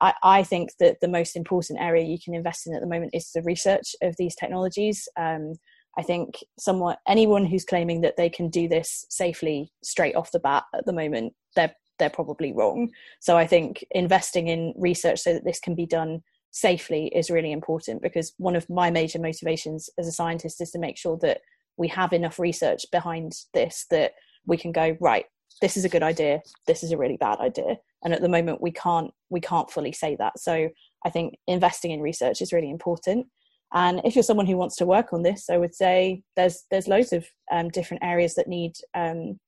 I, 0.01 0.13
I, 0.23 0.43
think 0.43 0.71
that 0.79 1.01
the 1.01 1.07
most 1.07 1.35
important 1.35 1.79
area 1.81 2.05
you 2.05 2.17
can 2.23 2.33
invest 2.33 2.67
in 2.67 2.73
at 2.73 2.81
the 2.81 2.87
moment 2.87 3.11
is 3.13 3.31
the 3.31 3.41
research 3.41 3.95
of 4.01 4.15
these 4.17 4.35
technologies. 4.35 5.07
Um, 5.17 5.53
I 5.97 6.03
think 6.03 6.35
someone, 6.57 6.95
anyone 7.07 7.45
who's 7.45 7.65
claiming 7.65 8.01
that 8.01 8.15
they 8.15 8.29
can 8.29 8.49
do 8.49 8.67
this 8.67 9.05
safely 9.09 9.71
straight 9.83 10.15
off 10.15 10.31
the 10.31 10.39
bat 10.39 10.63
at 10.73 10.85
the 10.85 10.93
moment, 10.93 11.33
they're 11.55 11.75
they're 11.97 12.09
probably 12.09 12.53
wrong. 12.53 12.89
So 13.19 13.37
I 13.37 13.45
think 13.45 13.83
investing 13.91 14.47
in 14.47 14.73
research 14.77 15.19
so 15.19 15.33
that 15.33 15.43
this 15.43 15.59
can 15.59 15.75
be 15.75 15.85
done 15.85 16.23
safely 16.51 17.07
is 17.07 17.29
really 17.29 17.51
important 17.51 18.01
because 18.01 18.33
one 18.37 18.55
of 18.55 18.69
my 18.69 18.89
major 18.89 19.19
motivations 19.19 19.89
as 19.99 20.07
a 20.07 20.11
scientist 20.11 20.61
is 20.61 20.71
to 20.71 20.79
make 20.79 20.97
sure 20.97 21.17
that 21.21 21.41
we 21.77 21.87
have 21.89 22.13
enough 22.13 22.39
research 22.39 22.85
behind 22.91 23.33
this 23.53 23.85
that 23.91 24.13
we 24.45 24.57
can 24.57 24.71
go 24.71 24.97
right 24.99 25.25
this 25.61 25.77
is 25.77 25.85
a 25.85 25.89
good 25.89 26.03
idea, 26.03 26.41
this 26.67 26.83
is 26.83 26.91
a 26.91 26.97
really 26.97 27.17
bad 27.17 27.39
idea. 27.39 27.77
And 28.03 28.13
at 28.13 28.21
the 28.21 28.29
moment, 28.29 28.61
we 28.61 28.71
can't 28.71 29.11
we 29.29 29.41
can't 29.41 29.69
fully 29.69 29.91
say 29.91 30.15
that. 30.17 30.39
So 30.39 30.69
I 31.05 31.09
think 31.09 31.35
investing 31.47 31.91
in 31.91 32.01
research 32.01 32.41
is 32.41 32.53
really 32.53 32.69
important. 32.69 33.27
And 33.71 34.01
if 34.03 34.15
you're 34.15 34.23
someone 34.23 34.47
who 34.47 34.57
wants 34.57 34.75
to 34.77 34.85
work 34.85 35.13
on 35.13 35.21
this, 35.21 35.49
I 35.49 35.57
would 35.57 35.75
say 35.75 36.23
there's 36.35 36.65
there's 36.71 36.87
loads 36.87 37.13
of 37.13 37.27
um, 37.51 37.69
different 37.69 38.03
areas 38.03 38.35
that 38.35 38.47
need 38.47 38.73
um, 38.95 39.39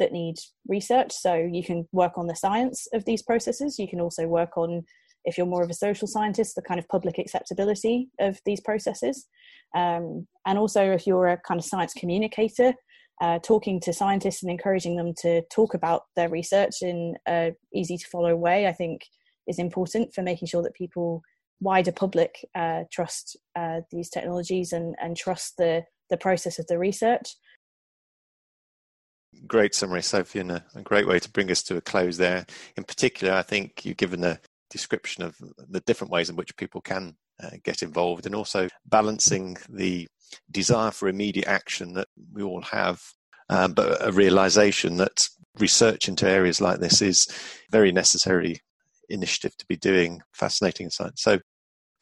that 0.00 0.12
need 0.12 0.36
research. 0.66 1.12
So 1.12 1.34
you 1.34 1.62
can 1.62 1.86
work 1.92 2.18
on 2.18 2.26
the 2.26 2.34
science 2.34 2.88
of 2.92 3.04
these 3.04 3.22
processes. 3.22 3.78
You 3.78 3.86
can 3.86 4.00
also 4.00 4.26
work 4.26 4.56
on, 4.56 4.82
if 5.24 5.36
you're 5.36 5.46
more 5.46 5.62
of 5.62 5.70
a 5.70 5.74
social 5.74 6.08
scientist, 6.08 6.56
the 6.56 6.62
kind 6.62 6.80
of 6.80 6.88
public 6.88 7.18
acceptability 7.18 8.08
of 8.18 8.40
these 8.44 8.60
processes. 8.60 9.26
Um, 9.76 10.26
and 10.46 10.58
also, 10.58 10.90
if 10.90 11.06
you're 11.06 11.28
a 11.28 11.36
kind 11.36 11.60
of 11.60 11.66
science 11.66 11.92
communicator, 11.92 12.74
uh, 13.20 13.38
talking 13.40 13.80
to 13.80 13.92
scientists 13.92 14.42
and 14.42 14.50
encouraging 14.50 14.96
them 14.96 15.12
to 15.18 15.42
talk 15.52 15.74
about 15.74 16.04
their 16.16 16.28
research 16.28 16.82
in 16.82 17.16
a 17.28 17.52
easy 17.74 17.98
to 17.98 18.06
follow 18.06 18.34
way, 18.34 18.66
I 18.66 18.72
think 18.72 19.02
is 19.46 19.58
important 19.58 20.14
for 20.14 20.22
making 20.22 20.48
sure 20.48 20.62
that 20.62 20.74
people 20.74 21.22
wider 21.60 21.92
public 21.92 22.46
uh, 22.54 22.84
trust 22.90 23.36
uh, 23.54 23.80
these 23.90 24.08
technologies 24.08 24.72
and, 24.72 24.94
and 25.00 25.16
trust 25.16 25.56
the, 25.58 25.84
the 26.08 26.16
process 26.16 26.58
of 26.58 26.66
the 26.66 26.78
research. 26.78 27.36
Great 29.46 29.74
summary, 29.74 30.02
Sophie, 30.02 30.40
and 30.40 30.52
a, 30.52 30.64
a, 30.74 30.82
great 30.82 31.06
way 31.06 31.18
to 31.18 31.30
bring 31.30 31.50
us 31.50 31.62
to 31.64 31.76
a 31.76 31.80
close 31.80 32.16
there. 32.16 32.46
In 32.76 32.84
particular, 32.84 33.34
I 33.34 33.42
think 33.42 33.84
you've 33.84 33.96
given 33.96 34.24
a 34.24 34.40
description 34.70 35.22
of 35.22 35.36
the 35.68 35.80
different 35.80 36.10
ways 36.10 36.30
in 36.30 36.36
which 36.36 36.56
people 36.56 36.80
can 36.80 37.16
uh, 37.42 37.50
get 37.62 37.82
involved 37.82 38.26
and 38.26 38.34
also 38.34 38.68
balancing 38.86 39.56
the 39.68 40.08
desire 40.50 40.90
for 40.90 41.08
immediate 41.08 41.46
action 41.46 41.94
that 41.94 42.08
we 42.32 42.42
all 42.42 42.62
have, 42.62 43.00
um, 43.48 43.72
but 43.72 44.06
a 44.06 44.12
realization 44.12 44.96
that 44.96 45.28
research 45.58 46.08
into 46.08 46.28
areas 46.28 46.60
like 46.60 46.80
this 46.80 47.02
is 47.02 47.26
very 47.70 47.92
necessary 47.92 48.60
initiative 49.08 49.56
to 49.58 49.66
be 49.66 49.76
doing 49.76 50.20
fascinating 50.32 50.90
science. 50.90 51.22
So 51.22 51.32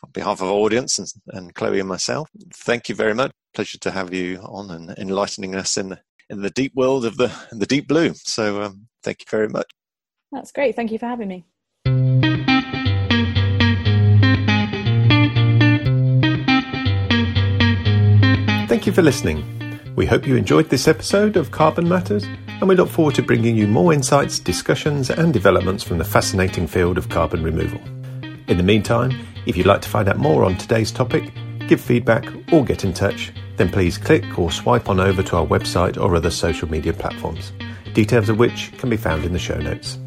on 0.04 0.10
behalf 0.12 0.40
of 0.40 0.48
our 0.48 0.54
audience 0.54 0.98
and, 0.98 1.08
and 1.28 1.54
Chloe 1.54 1.80
and 1.80 1.88
myself, 1.88 2.28
thank 2.54 2.88
you 2.88 2.94
very 2.94 3.14
much. 3.14 3.32
Pleasure 3.54 3.78
to 3.78 3.90
have 3.90 4.12
you 4.12 4.38
on 4.42 4.70
and 4.70 4.90
enlightening 4.98 5.54
us 5.54 5.76
in 5.76 5.88
the, 5.88 6.00
in 6.30 6.42
the 6.42 6.50
deep 6.50 6.72
world 6.74 7.06
of 7.06 7.16
the 7.16 7.32
the 7.50 7.66
deep 7.66 7.88
blue. 7.88 8.12
So 8.14 8.62
um, 8.62 8.88
thank 9.02 9.20
you 9.20 9.26
very 9.30 9.48
much. 9.48 9.66
That's 10.30 10.52
great. 10.52 10.76
Thank 10.76 10.92
you 10.92 10.98
for 10.98 11.06
having 11.06 11.28
me. 11.28 11.46
Thank 18.78 18.86
you 18.86 18.92
for 18.92 19.02
listening. 19.02 19.92
We 19.96 20.06
hope 20.06 20.24
you 20.24 20.36
enjoyed 20.36 20.70
this 20.70 20.86
episode 20.86 21.36
of 21.36 21.50
Carbon 21.50 21.88
Matters, 21.88 22.22
and 22.46 22.68
we 22.68 22.76
look 22.76 22.88
forward 22.88 23.16
to 23.16 23.24
bringing 23.24 23.56
you 23.56 23.66
more 23.66 23.92
insights, 23.92 24.38
discussions, 24.38 25.10
and 25.10 25.32
developments 25.32 25.82
from 25.82 25.98
the 25.98 26.04
fascinating 26.04 26.68
field 26.68 26.96
of 26.96 27.08
carbon 27.08 27.42
removal. 27.42 27.80
In 28.46 28.56
the 28.56 28.62
meantime, 28.62 29.10
if 29.46 29.56
you'd 29.56 29.66
like 29.66 29.80
to 29.80 29.88
find 29.88 30.08
out 30.08 30.18
more 30.18 30.44
on 30.44 30.56
today's 30.56 30.92
topic, 30.92 31.32
give 31.66 31.80
feedback, 31.80 32.24
or 32.52 32.64
get 32.64 32.84
in 32.84 32.92
touch, 32.92 33.32
then 33.56 33.68
please 33.68 33.98
click 33.98 34.38
or 34.38 34.52
swipe 34.52 34.88
on 34.88 35.00
over 35.00 35.24
to 35.24 35.36
our 35.38 35.46
website 35.46 36.00
or 36.00 36.14
other 36.14 36.30
social 36.30 36.70
media 36.70 36.92
platforms, 36.92 37.50
details 37.94 38.28
of 38.28 38.38
which 38.38 38.70
can 38.78 38.88
be 38.88 38.96
found 38.96 39.24
in 39.24 39.32
the 39.32 39.40
show 39.40 39.58
notes. 39.58 39.98